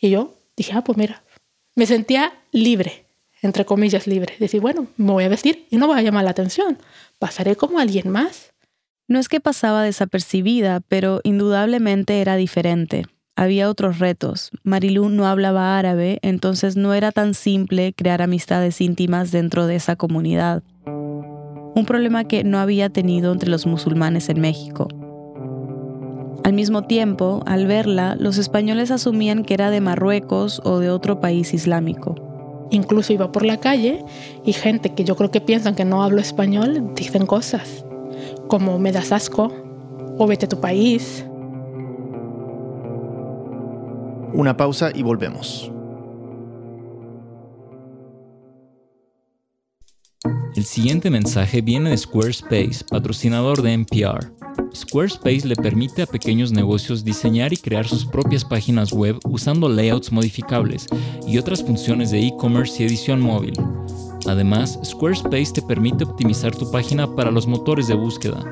[0.00, 1.23] y yo dije, ah, pues mira,
[1.74, 3.06] me sentía libre,
[3.42, 4.34] entre comillas libre.
[4.38, 6.78] Decir, bueno, me voy a vestir y no voy a llamar la atención.
[7.18, 8.52] Pasaré como alguien más.
[9.06, 13.06] No es que pasaba desapercibida, pero indudablemente era diferente.
[13.36, 14.50] Había otros retos.
[14.62, 19.96] Marilú no hablaba árabe, entonces no era tan simple crear amistades íntimas dentro de esa
[19.96, 20.62] comunidad.
[20.86, 24.88] Un problema que no había tenido entre los musulmanes en México.
[26.44, 31.18] Al mismo tiempo, al verla, los españoles asumían que era de Marruecos o de otro
[31.18, 32.14] país islámico.
[32.70, 34.04] Incluso iba por la calle
[34.44, 37.84] y gente que yo creo que piensan que no hablo español dicen cosas
[38.48, 39.52] como me das asco
[40.18, 41.26] o vete a tu país.
[44.32, 45.73] Una pausa y volvemos.
[50.54, 54.32] El siguiente mensaje viene de Squarespace, patrocinador de NPR.
[54.74, 60.12] Squarespace le permite a pequeños negocios diseñar y crear sus propias páginas web usando layouts
[60.12, 60.86] modificables
[61.26, 63.54] y otras funciones de e-commerce y edición móvil.
[64.26, 68.44] Además, Squarespace te permite optimizar tu página para los motores de búsqueda.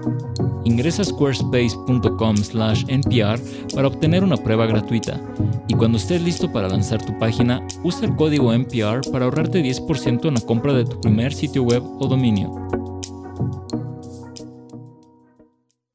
[0.64, 3.40] Ingresa a squarespace.com/npr
[3.74, 5.20] para obtener una prueba gratuita
[5.68, 10.28] y cuando estés listo para lanzar tu página, usa el código NPR para ahorrarte 10%
[10.28, 12.54] en la compra de tu primer sitio web o dominio.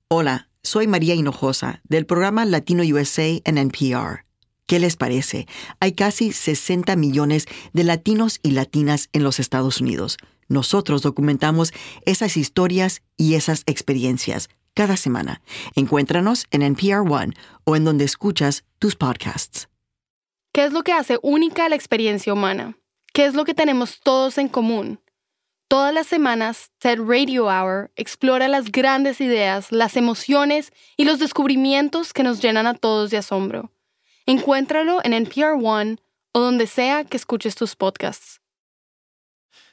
[0.10, 4.27] Hola, soy María Hinojosa del programa Latino USA en NPR.
[4.68, 5.48] ¿Qué les parece?
[5.80, 10.18] Hay casi 60 millones de latinos y latinas en los Estados Unidos.
[10.50, 11.72] Nosotros documentamos
[12.06, 15.42] esas historias y esas experiencias cada semana.
[15.76, 19.70] Encuéntranos en NPR One o en donde escuchas tus podcasts.
[20.52, 22.78] ¿Qué es lo que hace única la experiencia humana?
[23.14, 25.00] ¿Qué es lo que tenemos todos en común?
[25.70, 32.12] Todas las semanas, TED Radio Hour explora las grandes ideas, las emociones y los descubrimientos
[32.12, 33.72] que nos llenan a todos de asombro.
[34.30, 36.00] Encuéntralo en NPR One
[36.34, 38.42] o donde sea que escuches tus podcasts.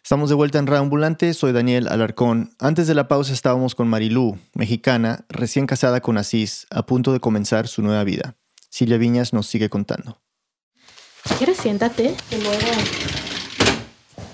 [0.01, 2.55] Estamos de vuelta en Ambulante, soy Daniel Alarcón.
[2.61, 7.19] Antes de la pausa estábamos con Marilú, mexicana, recién casada con Asís, a punto de
[7.19, 8.37] comenzar su nueva vida.
[8.71, 10.23] Silvia Viñas nos sigue contando.
[11.37, 11.57] ¿Quieres?
[11.57, 12.67] Siéntate y luego...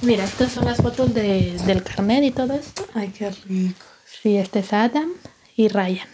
[0.02, 2.84] Mira, estas son las fotos del carnet y todo esto.
[2.92, 3.86] Ay, qué rico.
[4.04, 5.12] Sí, este es Adam
[5.56, 6.08] y Ryan.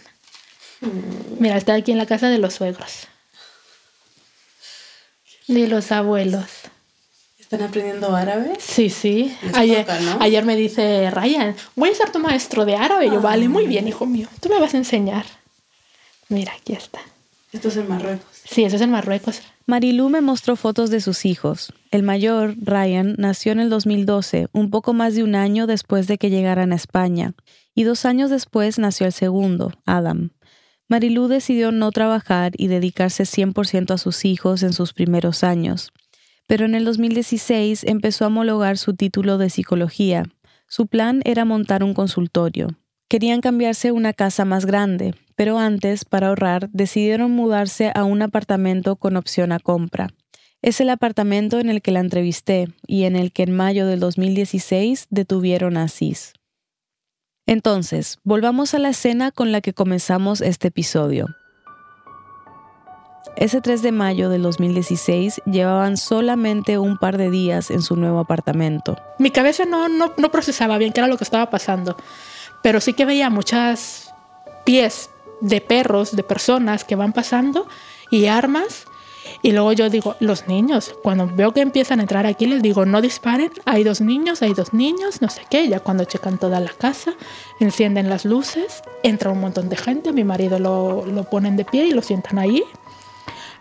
[1.39, 3.09] Mira, está aquí en la casa de los suegros.
[5.47, 6.45] Ni los abuelos.
[7.39, 8.57] ¿Están aprendiendo árabe?
[8.59, 9.33] Sí, sí.
[9.53, 9.85] Ayer,
[10.19, 13.07] ayer me dice Ryan, voy a ser tu maestro de árabe.
[13.07, 14.27] Yo, vale, muy bien, hijo mío.
[14.41, 15.25] Tú me vas a enseñar.
[16.27, 16.99] Mira, aquí está.
[17.53, 18.27] Esto es en Marruecos.
[18.43, 19.41] Sí, eso es en Marruecos.
[19.65, 21.73] Marilú me mostró fotos de sus hijos.
[21.91, 26.17] El mayor, Ryan, nació en el 2012, un poco más de un año después de
[26.17, 27.33] que llegaran a España.
[27.73, 30.31] Y dos años después nació el segundo, Adam.
[30.89, 35.91] Marilú decidió no trabajar y dedicarse 100% a sus hijos en sus primeros años.
[36.47, 40.23] Pero en el 2016 empezó a homologar su título de psicología.
[40.69, 42.69] Su plan era montar un consultorio.
[43.09, 48.21] Querían cambiarse a una casa más grande, pero antes, para ahorrar, decidieron mudarse a un
[48.21, 50.09] apartamento con opción a compra.
[50.61, 53.99] Es el apartamento en el que la entrevisté y en el que en mayo del
[53.99, 56.33] 2016 detuvieron a Asís.
[57.47, 61.27] Entonces, volvamos a la escena con la que comenzamos este episodio.
[63.37, 68.19] Ese 3 de mayo del 2016 llevaban solamente un par de días en su nuevo
[68.19, 68.97] apartamento.
[69.17, 71.95] Mi cabeza no, no, no procesaba bien qué era lo que estaba pasando,
[72.63, 74.13] pero sí que veía muchas
[74.65, 77.67] pies de perros, de personas que van pasando
[78.09, 78.87] y armas
[79.41, 82.85] y luego yo digo, los niños, cuando veo que empiezan a entrar aquí, les digo,
[82.85, 85.67] no disparen, hay dos niños, hay dos niños, no sé qué.
[85.67, 87.13] Ya cuando checan toda la casa,
[87.59, 91.65] encienden las luces, entra un montón de gente, a mi marido lo, lo ponen de
[91.65, 92.63] pie y lo sientan ahí.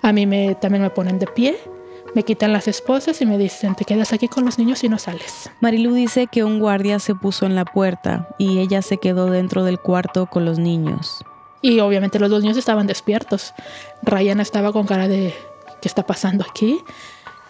[0.02, 1.58] A mí me, también me ponen de pie,
[2.14, 4.98] me quitan las esposas y me dicen, te quedas aquí con los niños y no
[4.98, 5.50] sales.
[5.60, 9.64] Marilu dice que un guardia se puso en la puerta y ella se quedó dentro
[9.64, 11.24] del cuarto con los niños.
[11.60, 13.52] Y obviamente los dos niños estaban despiertos.
[14.02, 15.34] Ryan estaba con cara de,
[15.80, 16.78] ¿qué está pasando aquí?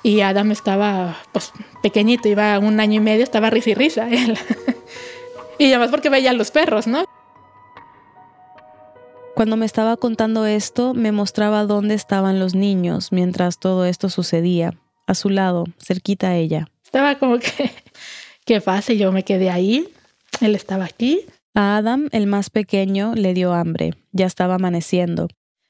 [0.02, 4.38] Y Adam estaba, pues, pequeñito, iba un año y medio, estaba risa y risa él.
[5.58, 7.04] y además porque veía a los perros, ¿no?
[9.34, 14.74] Cuando me estaba contando esto, me mostraba dónde estaban los niños mientras todo esto sucedía,
[15.06, 16.68] a su lado, cerquita a ella.
[16.82, 17.70] Estaba como que,
[18.46, 19.88] qué fácil, yo me quedé ahí,
[20.40, 21.26] él estaba aquí.
[21.54, 25.28] A Adam, el más pequeño, le dio hambre, ya estaba amaneciendo.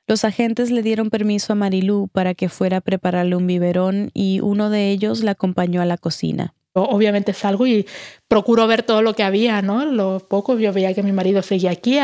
[0.08, 4.40] Los agentes le dieron permiso a Marilú para que fuera a prepararle un biberón y
[4.40, 6.54] uno de ellos la acompañó a la cocina.
[6.74, 7.86] Obviamente salgo y
[8.28, 9.84] procuro ver todo lo que había, ¿no?
[9.84, 11.98] Lo poco yo veía que mi marido seguía aquí,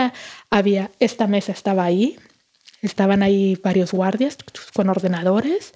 [0.50, 2.16] había esta mesa estaba ahí,
[2.80, 4.38] estaban ahí varios guardias
[4.74, 5.72] con ordenadores,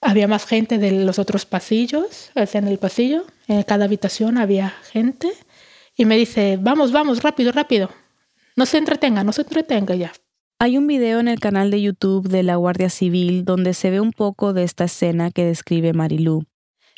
[0.00, 5.28] había más gente de los otros pasillos, en el pasillo, en cada habitación había gente
[5.96, 7.90] y me dice, vamos, vamos, rápido, rápido,
[8.56, 10.12] no se entretenga, no se entretenga ya.
[10.62, 13.98] Hay un video en el canal de YouTube de la Guardia Civil donde se ve
[13.98, 16.44] un poco de esta escena que describe Marilú.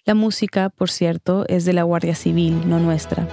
[0.05, 3.29] La música, por cierto, es de la Guardia Civil, no nuestra.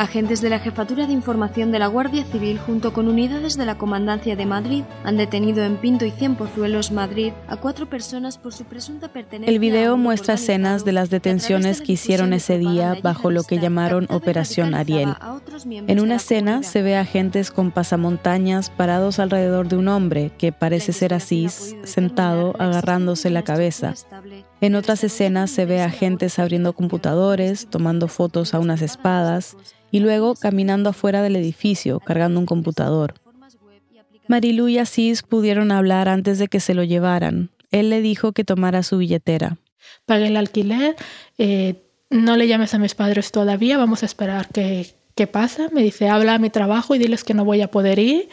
[0.00, 3.76] Agentes de la Jefatura de Información de la Guardia Civil junto con unidades de la
[3.76, 8.54] Comandancia de Madrid han detenido en Pinto y Cien Pozuelos, Madrid, a cuatro personas por
[8.54, 9.52] su presunta pertenencia.
[9.52, 14.06] El video muestra escenas de las detenciones que hicieron ese día bajo lo que llamaron
[14.08, 15.12] Operación Ariel.
[15.66, 20.50] En una escena se ve a agentes con pasamontañas parados alrededor de un hombre que
[20.50, 23.92] parece ser Asís, sentado agarrándose la cabeza.
[24.60, 29.56] En otras escenas se ve a agentes abriendo computadores, tomando fotos a unas espadas
[29.90, 33.14] y luego caminando afuera del edificio cargando un computador.
[34.28, 37.50] Marilu y Asís pudieron hablar antes de que se lo llevaran.
[37.70, 39.56] Él le dijo que tomara su billetera.
[40.06, 40.94] Pagué el alquiler,
[41.38, 45.68] eh, no le llames a mis padres todavía, vamos a esperar qué, qué pasa.
[45.72, 48.28] Me dice, habla a mi trabajo y diles que no voy a poder ir.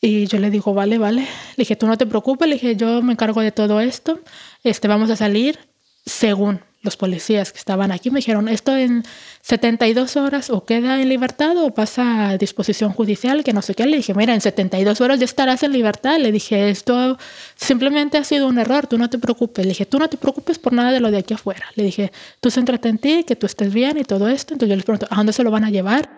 [0.00, 1.22] Y yo le digo, vale, vale.
[1.22, 4.20] Le dije, tú no te preocupes, le dije, yo me encargo de todo esto.
[4.64, 5.58] Este, vamos a salir
[6.06, 8.10] según los policías que estaban aquí.
[8.10, 9.04] Me dijeron, esto en
[9.42, 13.84] 72 horas o queda en libertad o pasa a disposición judicial, que no sé qué.
[13.84, 16.18] Le dije, mira, en 72 horas ya estarás en libertad.
[16.18, 17.18] Le dije, esto
[17.56, 19.66] simplemente ha sido un error, tú no te preocupes.
[19.66, 21.66] Le dije, tú no te preocupes por nada de lo de aquí afuera.
[21.74, 22.10] Le dije,
[22.40, 24.54] tú céntrate en ti, que tú estés bien y todo esto.
[24.54, 26.08] Entonces yo les pregunto, ¿a dónde se lo van a llevar?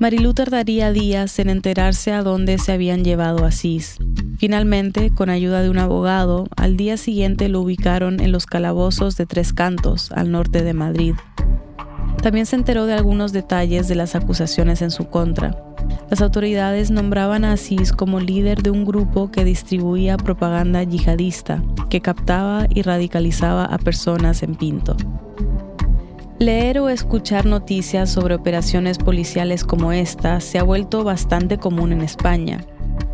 [0.00, 3.98] Marilu tardaría días en enterarse a dónde se habían llevado a Cis.
[4.38, 9.26] Finalmente, con ayuda de un abogado, al día siguiente lo ubicaron en los calabozos de
[9.26, 11.14] Tres Cantos, al norte de Madrid.
[12.22, 15.56] También se enteró de algunos detalles de las acusaciones en su contra.
[16.10, 22.00] Las autoridades nombraban a Asís como líder de un grupo que distribuía propaganda yihadista, que
[22.00, 24.96] captaba y radicalizaba a personas en Pinto.
[26.40, 32.00] Leer o escuchar noticias sobre operaciones policiales como esta se ha vuelto bastante común en
[32.00, 32.58] España.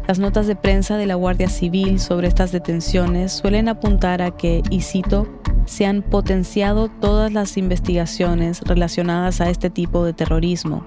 [0.08, 4.62] Las notas de prensa de la Guardia Civil sobre estas detenciones suelen apuntar a que,
[4.70, 5.28] y cito,
[5.66, 10.82] se han potenciado todas las investigaciones relacionadas a este tipo de terrorismo.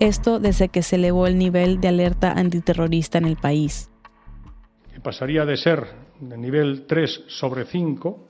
[0.00, 3.90] Esto desde que se elevó el nivel de alerta antiterrorista en el país.
[5.02, 5.86] Pasaría de ser
[6.20, 8.29] de nivel 3 sobre 5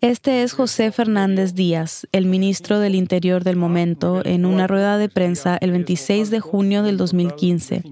[0.00, 5.08] este es José Fernández Díaz, el ministro del Interior del momento, en una rueda de
[5.08, 7.82] prensa el 26 de junio del 2015.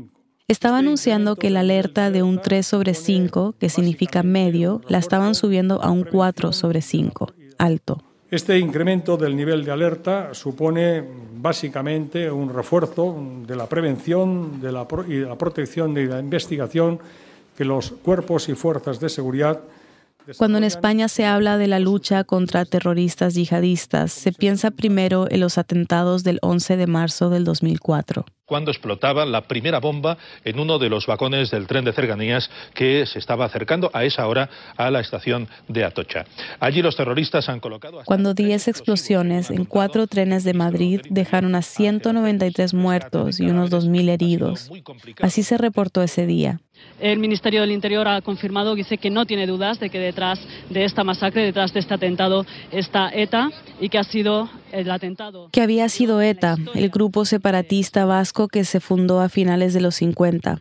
[0.46, 5.34] Estaba anunciando que la alerta de un 3 sobre 5, que significa medio, la estaban
[5.34, 8.00] subiendo a un 4 sobre 5, alto.
[8.30, 11.02] Este incremento del nivel de alerta supone
[11.36, 14.60] básicamente un refuerzo de la prevención
[15.08, 17.00] y de la protección de la investigación
[17.56, 19.60] que los cuerpos y fuerzas de seguridad
[20.36, 25.40] cuando en España se habla de la lucha contra terroristas yihadistas, se piensa primero en
[25.40, 30.78] los atentados del 11 de marzo del 2004 cuando explotaba la primera bomba en uno
[30.78, 34.90] de los vagones del tren de cercanías que se estaba acercando a esa hora a
[34.90, 36.24] la estación de Atocha.
[36.60, 38.02] Allí los terroristas han colocado...
[38.04, 44.08] Cuando 10 explosiones en cuatro trenes de Madrid dejaron a 193 muertos y unos 2.000
[44.10, 44.70] heridos.
[45.20, 46.60] Así se reportó ese día.
[47.00, 50.84] El Ministerio del Interior ha confirmado, dice que no tiene dudas de que detrás de
[50.84, 55.48] esta masacre, detrás de este atentado, está ETA y que ha sido el atentado.
[55.52, 59.96] Que había sido ETA, el grupo separatista vasco que se fundó a finales de los
[59.96, 60.58] 50.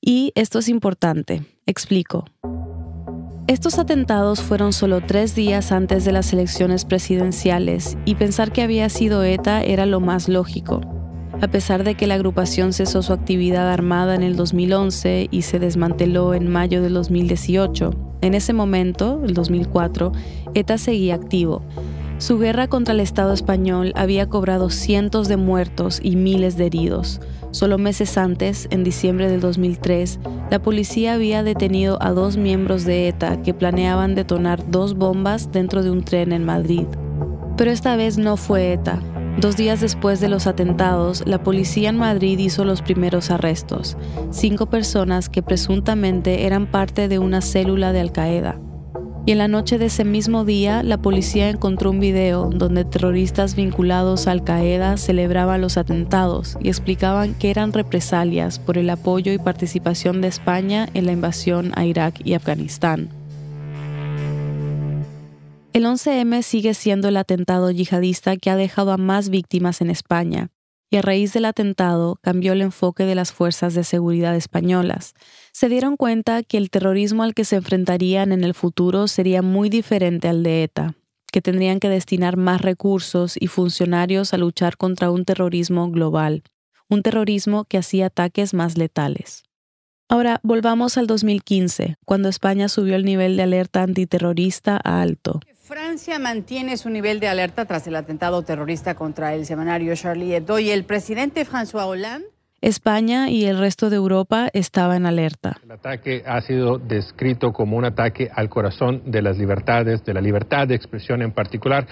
[0.00, 2.24] Y esto es importante, explico.
[3.48, 8.88] Estos atentados fueron solo tres días antes de las elecciones presidenciales y pensar que había
[8.88, 10.80] sido ETA era lo más lógico.
[11.42, 15.58] A pesar de que la agrupación cesó su actividad armada en el 2011 y se
[15.58, 17.90] desmanteló en mayo del 2018,
[18.22, 20.12] en ese momento, el 2004,
[20.54, 21.62] ETA seguía activo.
[22.18, 27.20] Su guerra contra el Estado español había cobrado cientos de muertos y miles de heridos.
[27.50, 33.08] Solo meses antes, en diciembre del 2003, la policía había detenido a dos miembros de
[33.08, 36.86] ETA que planeaban detonar dos bombas dentro de un tren en Madrid.
[37.56, 39.02] Pero esta vez no fue ETA,
[39.38, 43.98] Dos días después de los atentados, la policía en Madrid hizo los primeros arrestos,
[44.30, 48.58] cinco personas que presuntamente eran parte de una célula de Al-Qaeda.
[49.26, 53.56] Y en la noche de ese mismo día, la policía encontró un video donde terroristas
[53.56, 59.38] vinculados a Al-Qaeda celebraban los atentados y explicaban que eran represalias por el apoyo y
[59.38, 63.08] participación de España en la invasión a Irak y Afganistán.
[65.72, 70.50] El 11M sigue siendo el atentado yihadista que ha dejado a más víctimas en España,
[70.88, 75.14] y a raíz del atentado cambió el enfoque de las fuerzas de seguridad españolas.
[75.58, 79.70] Se dieron cuenta que el terrorismo al que se enfrentarían en el futuro sería muy
[79.70, 80.96] diferente al de ETA,
[81.32, 86.42] que tendrían que destinar más recursos y funcionarios a luchar contra un terrorismo global,
[86.90, 89.44] un terrorismo que hacía ataques más letales.
[90.10, 95.40] Ahora, volvamos al 2015, cuando España subió el nivel de alerta antiterrorista a alto.
[95.62, 100.58] Francia mantiene su nivel de alerta tras el atentado terrorista contra el semanario Charlie Hebdo
[100.58, 102.35] y el presidente François Hollande
[102.66, 105.60] España y el resto de Europa estaba en alerta.
[105.62, 110.20] El ataque ha sido descrito como un ataque al corazón de las libertades, de la
[110.20, 111.86] libertad de expresión en particular.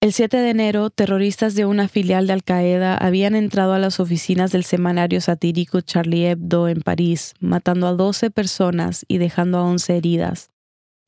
[0.00, 4.50] El 7 de enero, terroristas de una filial de Al-Qaeda habían entrado a las oficinas
[4.50, 9.94] del semanario satírico Charlie Hebdo en París, matando a 12 personas y dejando a 11
[9.94, 10.50] heridas.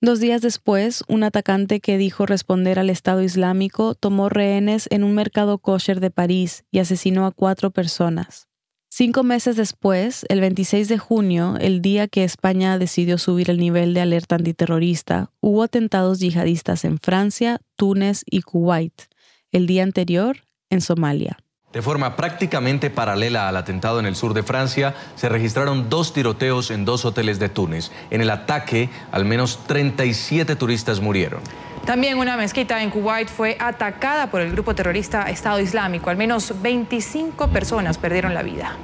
[0.03, 5.15] Dos días después, un atacante que dijo responder al Estado Islámico tomó rehenes en un
[5.15, 8.47] mercado kosher de París y asesinó a cuatro personas.
[8.99, 13.93] Cinco meses después, el 26 de junio, el día que España decidió subir el nivel
[13.93, 19.03] de alerta antiterrorista, hubo atentados yihadistas en Francia, Túnez y Kuwait.
[19.53, 20.39] el día anterior
[20.71, 21.37] en Somalia.
[21.75, 26.71] De forma prácticamente paralela al atentado en el sur de Francia, se registraron dos tiroteos
[26.71, 27.91] en dos hoteles de Túnez.
[28.09, 31.43] En el ataque, al menos 37 turistas murieron.
[31.87, 36.11] También una mezquita en Kuwait fue atacada por el grupo terrorista Estado Islámico.
[36.11, 38.77] Al menos 25 personas perdieron la vida.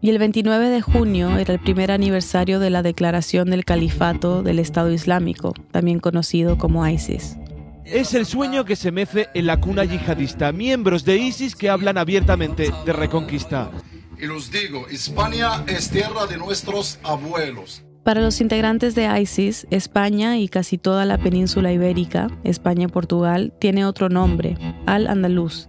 [0.00, 4.58] Y el 29 de junio era el primer aniversario de la declaración del califato del
[4.58, 7.36] Estado Islámico, también conocido como ISIS.
[7.84, 11.98] Es el sueño que se mece en la cuna yihadista, miembros de ISIS que hablan
[11.98, 13.70] abiertamente de reconquista.
[14.18, 17.82] Y los digo, España es tierra de nuestros abuelos.
[18.04, 23.52] Para los integrantes de ISIS, España y casi toda la península ibérica, España y Portugal,
[23.58, 25.68] tiene otro nombre, Al-Andalus.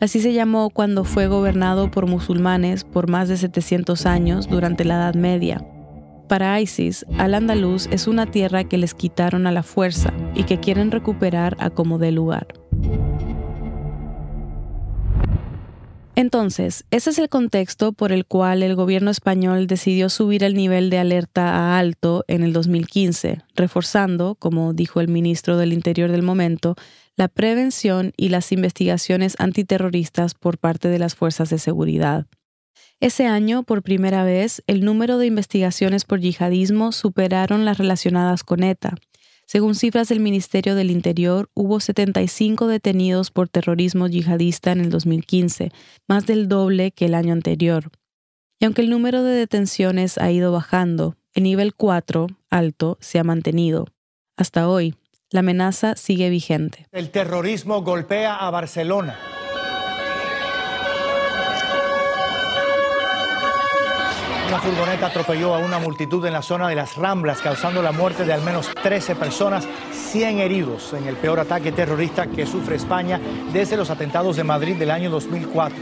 [0.00, 4.94] Así se llamó cuando fue gobernado por musulmanes por más de 700 años durante la
[4.94, 5.64] Edad Media
[6.32, 10.90] para ISIS, Al-Andalus es una tierra que les quitaron a la fuerza y que quieren
[10.90, 12.46] recuperar a como dé lugar.
[16.14, 20.90] Entonces, ese es el contexto por el cual el gobierno español decidió subir el nivel
[20.90, 26.22] de alerta a alto en el 2015, reforzando, como dijo el ministro del Interior del
[26.22, 26.76] momento,
[27.16, 32.26] la prevención y las investigaciones antiterroristas por parte de las fuerzas de seguridad.
[33.00, 38.62] Ese año, por primera vez, el número de investigaciones por yihadismo superaron las relacionadas con
[38.62, 38.94] ETA.
[39.46, 45.72] Según cifras del Ministerio del Interior, hubo 75 detenidos por terrorismo yihadista en el 2015,
[46.08, 47.90] más del doble que el año anterior.
[48.58, 53.24] Y aunque el número de detenciones ha ido bajando, el nivel 4, alto, se ha
[53.24, 53.86] mantenido.
[54.36, 54.94] Hasta hoy,
[55.30, 56.86] la amenaza sigue vigente.
[56.92, 59.18] El terrorismo golpea a Barcelona.
[64.52, 68.26] Una furgoneta atropelló a una multitud en la zona de las Ramblas, causando la muerte
[68.26, 73.18] de al menos 13 personas, 100 heridos en el peor ataque terrorista que sufre España
[73.54, 75.74] desde los atentados de Madrid del año 2004.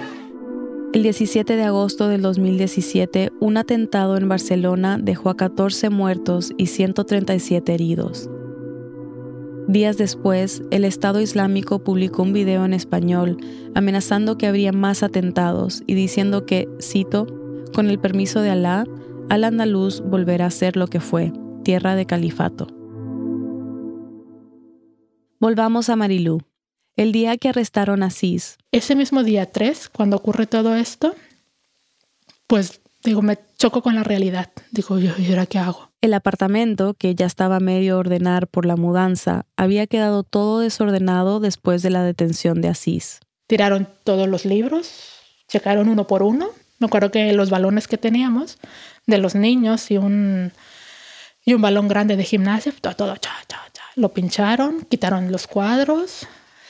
[0.93, 6.66] El 17 de agosto del 2017, un atentado en Barcelona dejó a 14 muertos y
[6.66, 8.31] 137 heridos.
[9.66, 13.37] Días después, el Estado Islámico publicó un video en español
[13.75, 17.39] amenazando que habría más atentados y diciendo que, cito,
[17.73, 18.85] con el permiso de Alá,
[19.29, 22.66] Al-Andalus volverá a ser lo que fue, tierra de califato.
[25.39, 26.43] Volvamos a Marilú.
[26.97, 28.59] El día que arrestaron a Cis.
[28.73, 31.14] Ese mismo día 3, cuando ocurre todo esto,
[32.47, 34.51] pues digo, me choco con la realidad.
[34.71, 35.91] Digo, ¿y ahora qué hago?
[36.03, 41.83] El apartamento, que ya estaba medio ordenar por la mudanza, había quedado todo desordenado después
[41.83, 43.21] de la detención de Asís.
[43.47, 44.93] Tiraron todos los libros,
[45.49, 46.51] checaron uno por uno
[46.81, 48.59] me acuerdo que los balones que teníamos
[49.07, 50.51] de los niños y un,
[51.45, 53.83] y un balón grande de gimnasia, todo, todo cha, cha, cha.
[53.97, 56.26] lo pincharon, quitaron los cuadros,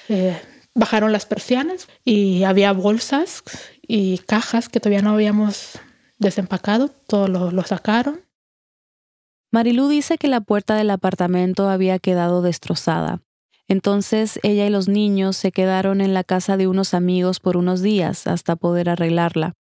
[0.09, 0.37] eh,
[0.75, 3.45] bajaron las persianas y había bolsas
[3.87, 5.79] y cajas que todavía no habíamos
[6.19, 8.21] desempacado, todo lo, lo sacaron.
[9.53, 13.21] Marilú dice que la puerta del apartamento había quedado destrozada.
[13.69, 17.81] Entonces ella y los niños se quedaron en la casa de unos amigos por unos
[17.81, 19.55] días hasta poder arreglarla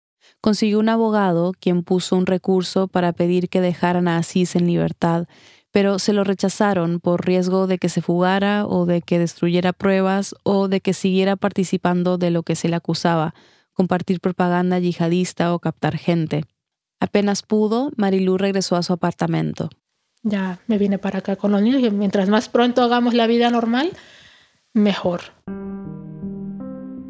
[0.41, 5.27] consiguió un abogado quien puso un recurso para pedir que dejaran a Asís en libertad,
[5.71, 10.35] pero se lo rechazaron por riesgo de que se fugara o de que destruyera pruebas
[10.43, 13.35] o de que siguiera participando de lo que se le acusaba,
[13.73, 16.45] compartir propaganda yihadista o captar gente.
[16.99, 19.69] Apenas pudo, Marilú regresó a su apartamento.
[20.23, 23.51] Ya me vine para acá con los niños y mientras más pronto hagamos la vida
[23.51, 23.93] normal,
[24.73, 25.21] mejor.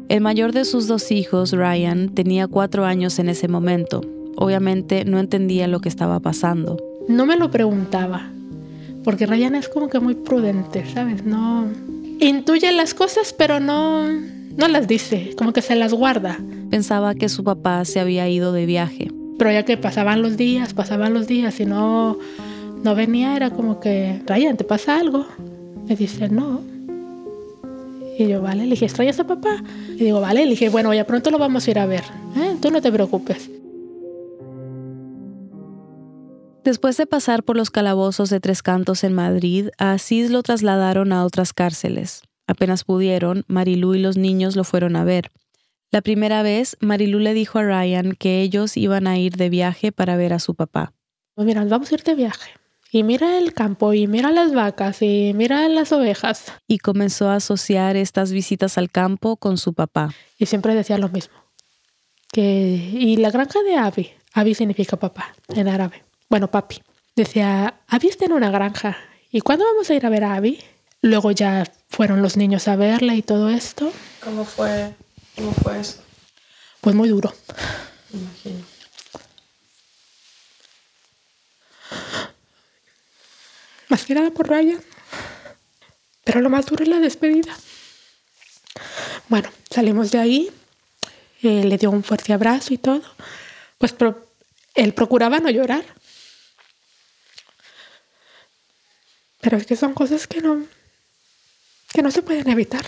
[0.09, 4.01] El mayor de sus dos hijos, Ryan, tenía cuatro años en ese momento.
[4.37, 6.77] Obviamente no entendía lo que estaba pasando.
[7.09, 8.29] No me lo preguntaba,
[9.03, 11.25] porque Ryan es como que muy prudente, ¿sabes?
[11.25, 11.65] No
[12.21, 16.39] intuye las cosas, pero no no las dice, como que se las guarda.
[16.69, 19.11] Pensaba que su papá se había ido de viaje.
[19.37, 22.17] Pero ya que pasaban los días, pasaban los días y no
[22.81, 25.25] no venía, era como que, Ryan, ¿te pasa algo?
[25.87, 26.76] Me dice, no.
[28.17, 29.63] Y yo, vale, le dije, ¿extrañas a papá?
[29.89, 32.03] Y digo, vale, le dije, bueno, ya pronto lo vamos a ir a ver.
[32.35, 32.55] ¿eh?
[32.59, 33.51] Tú no te preocupes.
[36.63, 41.13] Después de pasar por los calabozos de Tres Cantos en Madrid, a Asís lo trasladaron
[41.13, 42.23] a otras cárceles.
[42.47, 45.29] Apenas pudieron, Marilú y los niños lo fueron a ver.
[45.91, 49.91] La primera vez, Marilú le dijo a Ryan que ellos iban a ir de viaje
[49.91, 50.93] para ver a su papá.
[51.35, 52.49] Pues mira, vamos a ir de viaje
[52.91, 56.45] y mira el campo y mira las vacas y mira las ovejas.
[56.67, 60.13] Y comenzó a asociar estas visitas al campo con su papá.
[60.37, 61.35] Y siempre decía lo mismo.
[62.31, 62.41] Que,
[62.93, 66.03] y la granja de Abi, Abi significa papá en árabe.
[66.29, 66.81] Bueno, papi.
[67.15, 68.97] Decía, Abi está en una granja.
[69.31, 70.59] ¿Y cuándo vamos a ir a ver a Abi?
[71.01, 73.91] Luego ya fueron los niños a verla y todo esto.
[74.23, 74.93] ¿Cómo fue,
[75.35, 76.01] cómo fue eso?
[76.81, 77.33] Pues muy duro.
[78.11, 78.66] Me imagino.
[83.89, 84.81] Nada por Ryan.
[86.23, 87.55] Pero lo más duro es la despedida.
[89.29, 90.51] Bueno, salimos de ahí.
[91.43, 93.01] eh, le dio un fuerte abrazo y todo.
[93.77, 93.95] Pues
[94.75, 95.85] él procuraba no llorar.
[99.41, 100.65] Pero es que son cosas que no,
[101.93, 102.85] que no se pueden evitar.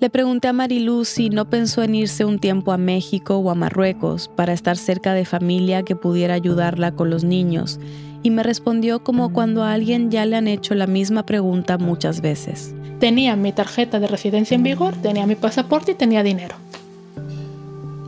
[0.00, 3.54] Le pregunté a Marilú si no pensó en irse un tiempo a México o a
[3.54, 7.78] Marruecos para estar cerca de familia que pudiera ayudarla con los niños,
[8.26, 12.20] y me respondió como cuando a alguien ya le han hecho la misma pregunta muchas
[12.20, 12.74] veces.
[12.98, 16.56] Tenía mi tarjeta de residencia en vigor, tenía mi pasaporte y tenía dinero.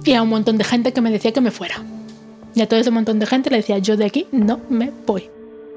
[0.05, 1.85] Y a un montón de gente que me decía que me fuera.
[2.53, 5.31] Y a todo ese montón de gente le decía, yo de aquí no me voy.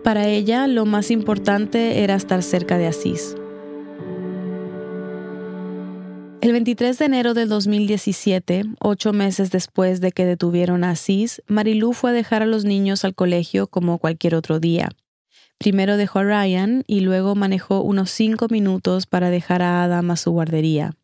[0.03, 3.35] Para ella, lo más importante era estar cerca de Asís.
[6.41, 11.93] El 23 de enero del 2017, ocho meses después de que detuvieron a Asís, Marilú
[11.93, 14.89] fue a dejar a los niños al colegio como cualquier otro día.
[15.59, 20.17] Primero dejó a Ryan y luego manejó unos cinco minutos para dejar a Adam a
[20.17, 20.95] su guardería.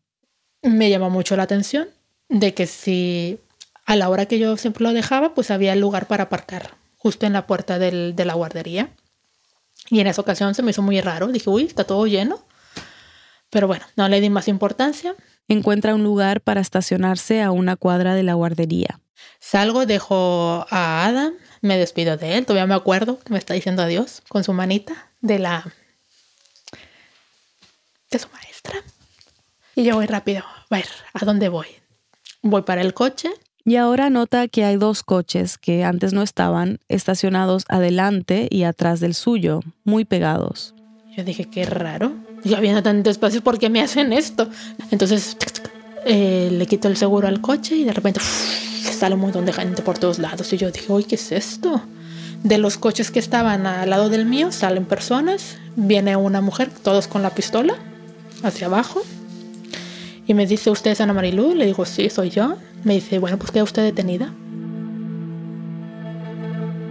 [0.62, 1.86] Me llamó mucho la atención
[2.28, 3.38] de que si
[3.86, 7.34] a la hora que yo siempre lo dejaba, pues había lugar para aparcar justo en
[7.34, 8.90] la puerta de la guardería.
[9.88, 11.28] Y en esa ocasión se me hizo muy raro.
[11.28, 12.40] Dije, uy, está todo lleno.
[13.50, 15.14] Pero bueno, no le di más importancia.
[15.48, 19.00] Encuentra un lugar para estacionarse a una cuadra de la guardería.
[19.40, 21.32] Salgo, dejo a Adam,
[21.62, 22.46] me despido de él.
[22.46, 25.72] Todavía me acuerdo que me está diciendo adiós con su manita de la.
[28.10, 28.74] de su maestra.
[29.74, 30.40] Y yo voy rápido.
[30.40, 31.68] A ver, ¿a dónde voy?
[32.42, 33.30] Voy para el coche.
[33.64, 39.00] Y ahora nota que hay dos coches que antes no estaban estacionados adelante y atrás
[39.00, 40.74] del suyo, muy pegados.
[41.16, 42.14] Yo dije, qué raro.
[42.44, 44.48] Yo habiendo tanto espacio, ¿por qué me hacen esto?
[44.90, 45.36] Entonces
[46.04, 49.82] eh, le quito el seguro al coche y de repente sale un montón de gente
[49.82, 50.52] por todos lados.
[50.52, 51.82] Y yo dije, uy, ¿qué es esto?
[52.42, 55.56] De los coches que estaban al lado del mío salen personas.
[55.76, 57.74] Viene una mujer, todos con la pistola,
[58.42, 59.02] hacia abajo.
[60.26, 61.54] Y me dice, ¿usted es Ana Marilú?
[61.54, 62.56] Le digo, sí, soy yo.
[62.84, 64.32] Me dice, bueno, pues queda usted detenida.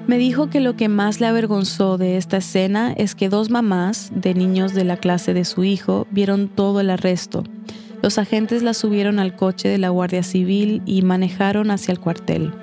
[0.08, 4.10] Me dijo que lo que más le avergonzó de esta escena es que dos mamás
[4.16, 7.44] de niños de la clase de su hijo vieron todo el arresto.
[8.02, 12.54] Los agentes la subieron al coche de la Guardia Civil y manejaron hacia el cuartel.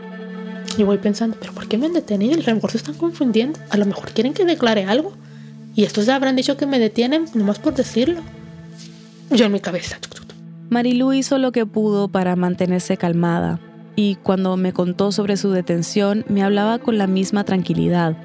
[0.78, 2.40] Y voy pensando, ¿pero por qué me han detenido?
[2.54, 3.60] Mejor se están confundiendo.
[3.68, 5.12] A lo mejor quieren que declare algo.
[5.74, 8.22] Y estos ya habrán dicho que me detienen nomás por decirlo.
[9.30, 9.98] Yo en mi cabeza.
[10.70, 13.60] Marilú hizo lo que pudo para mantenerse calmada
[13.96, 18.16] y cuando me contó sobre su detención me hablaba con la misma tranquilidad.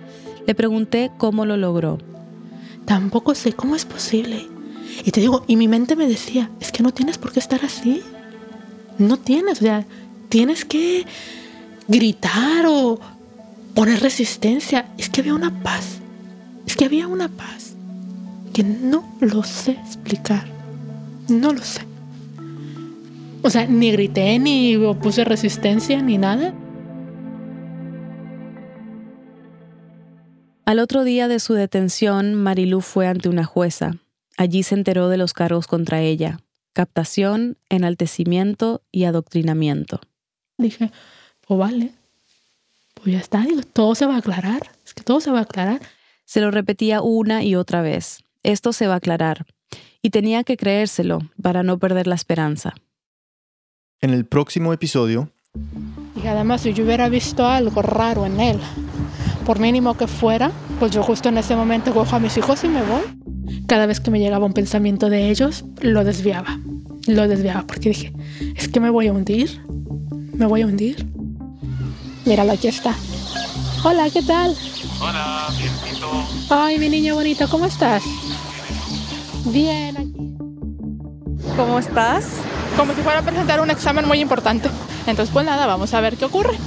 [0.47, 1.99] Le pregunté cómo lo logró.
[2.85, 4.47] Tampoco sé cómo es posible.
[5.05, 7.63] Y te digo, y mi mente me decía, es que no tienes por qué estar
[7.63, 8.01] así.
[8.97, 9.85] No tienes, o sea,
[10.27, 11.05] tienes que
[11.87, 12.99] gritar o
[13.75, 14.87] poner resistencia.
[14.97, 15.99] Es que había una paz.
[16.65, 17.75] Es que había una paz
[18.53, 20.47] que no lo sé explicar.
[21.27, 21.88] No lo sé.
[23.41, 26.53] O sea, ni grité, ni puse resistencia, ni nada.
[30.65, 33.95] Al otro día de su detención, Marilú fue ante una jueza.
[34.37, 36.41] Allí se enteró de los cargos contra ella.
[36.73, 39.99] Captación, enaltecimiento y adoctrinamiento.
[40.57, 40.91] Dije,
[41.47, 41.91] pues vale.
[42.93, 44.69] Pues ya está, digo, todo se va a aclarar.
[44.85, 45.81] Es que todo se va a aclarar.
[46.25, 48.23] Se lo repetía una y otra vez.
[48.43, 49.45] Esto se va a aclarar.
[50.01, 52.75] Y tenía que creérselo para no perder la esperanza.
[54.01, 55.29] En el próximo episodio,
[56.23, 58.57] Y además, si yo hubiera visto algo raro en él,
[59.45, 62.69] por mínimo que fuera, pues yo justo en ese momento cojo a mis hijos y
[62.69, 63.01] me voy.
[63.67, 66.59] Cada vez que me llegaba un pensamiento de ellos, lo desviaba.
[67.07, 68.13] Lo desviaba porque dije,
[68.55, 69.61] es que me voy a hundir.
[70.33, 71.05] Me voy a hundir.
[72.25, 72.95] Míralo, aquí está.
[73.83, 74.55] Hola, ¿qué tal?
[75.01, 76.09] Hola, bienvenido.
[76.49, 78.03] Ay, mi niño bonito, ¿cómo estás?
[79.45, 80.37] Bien, aquí.
[81.57, 82.41] ¿Cómo estás?
[82.79, 84.69] Como si fuera a presentar un examen muy importante.
[85.05, 86.57] Entonces, pues nada, vamos a ver qué ocurre.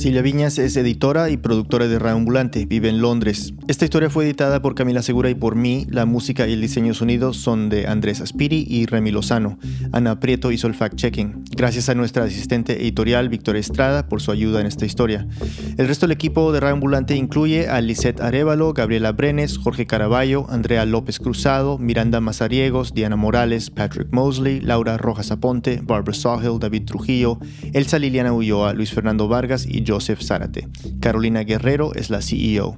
[0.00, 3.52] Silvia Viñas es editora y productora de Radio Ambulante, vive en Londres.
[3.68, 5.86] Esta historia fue editada por Camila Segura y por mí.
[5.90, 9.58] La música y el diseño sonido son de Andrés Aspiri y Remy Lozano.
[9.92, 11.44] Ana Prieto hizo el fact-checking.
[11.50, 15.28] Gracias a nuestra asistente editorial Victoria Estrada por su ayuda en esta historia.
[15.76, 20.46] El resto del equipo de Radio Ambulante incluye a Lisette Arevalo, Gabriela Brenes, Jorge Caraballo,
[20.48, 26.86] Andrea López Cruzado, Miranda Mazariegos, Diana Morales, Patrick Mosley, Laura Rojas Aponte, Barbara Sawhill, David
[26.86, 27.38] Trujillo,
[27.74, 30.68] Elsa Liliana Ulloa, Luis Fernando Vargas y Joseph Zárate.
[31.00, 32.76] Carolina Guerrero es la CEO.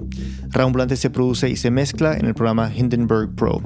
[0.49, 3.61] Raambulante se produce y se mezcla en el programa Hindenburg Pro.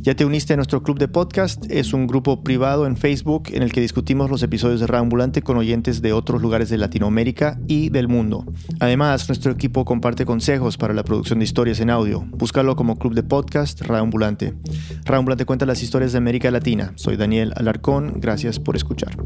[0.00, 3.62] Ya te uniste a nuestro club de podcast, es un grupo privado en Facebook en
[3.62, 7.88] el que discutimos los episodios de Raambulante con oyentes de otros lugares de Latinoamérica y
[7.88, 8.46] del mundo.
[8.78, 12.24] Además, nuestro equipo comparte consejos para la producción de historias en audio.
[12.30, 14.54] Búscalo como club de podcast Raambulante.
[15.04, 16.92] Raambulante cuenta las historias de América Latina.
[16.94, 19.16] Soy Daniel Alarcón, gracias por escuchar.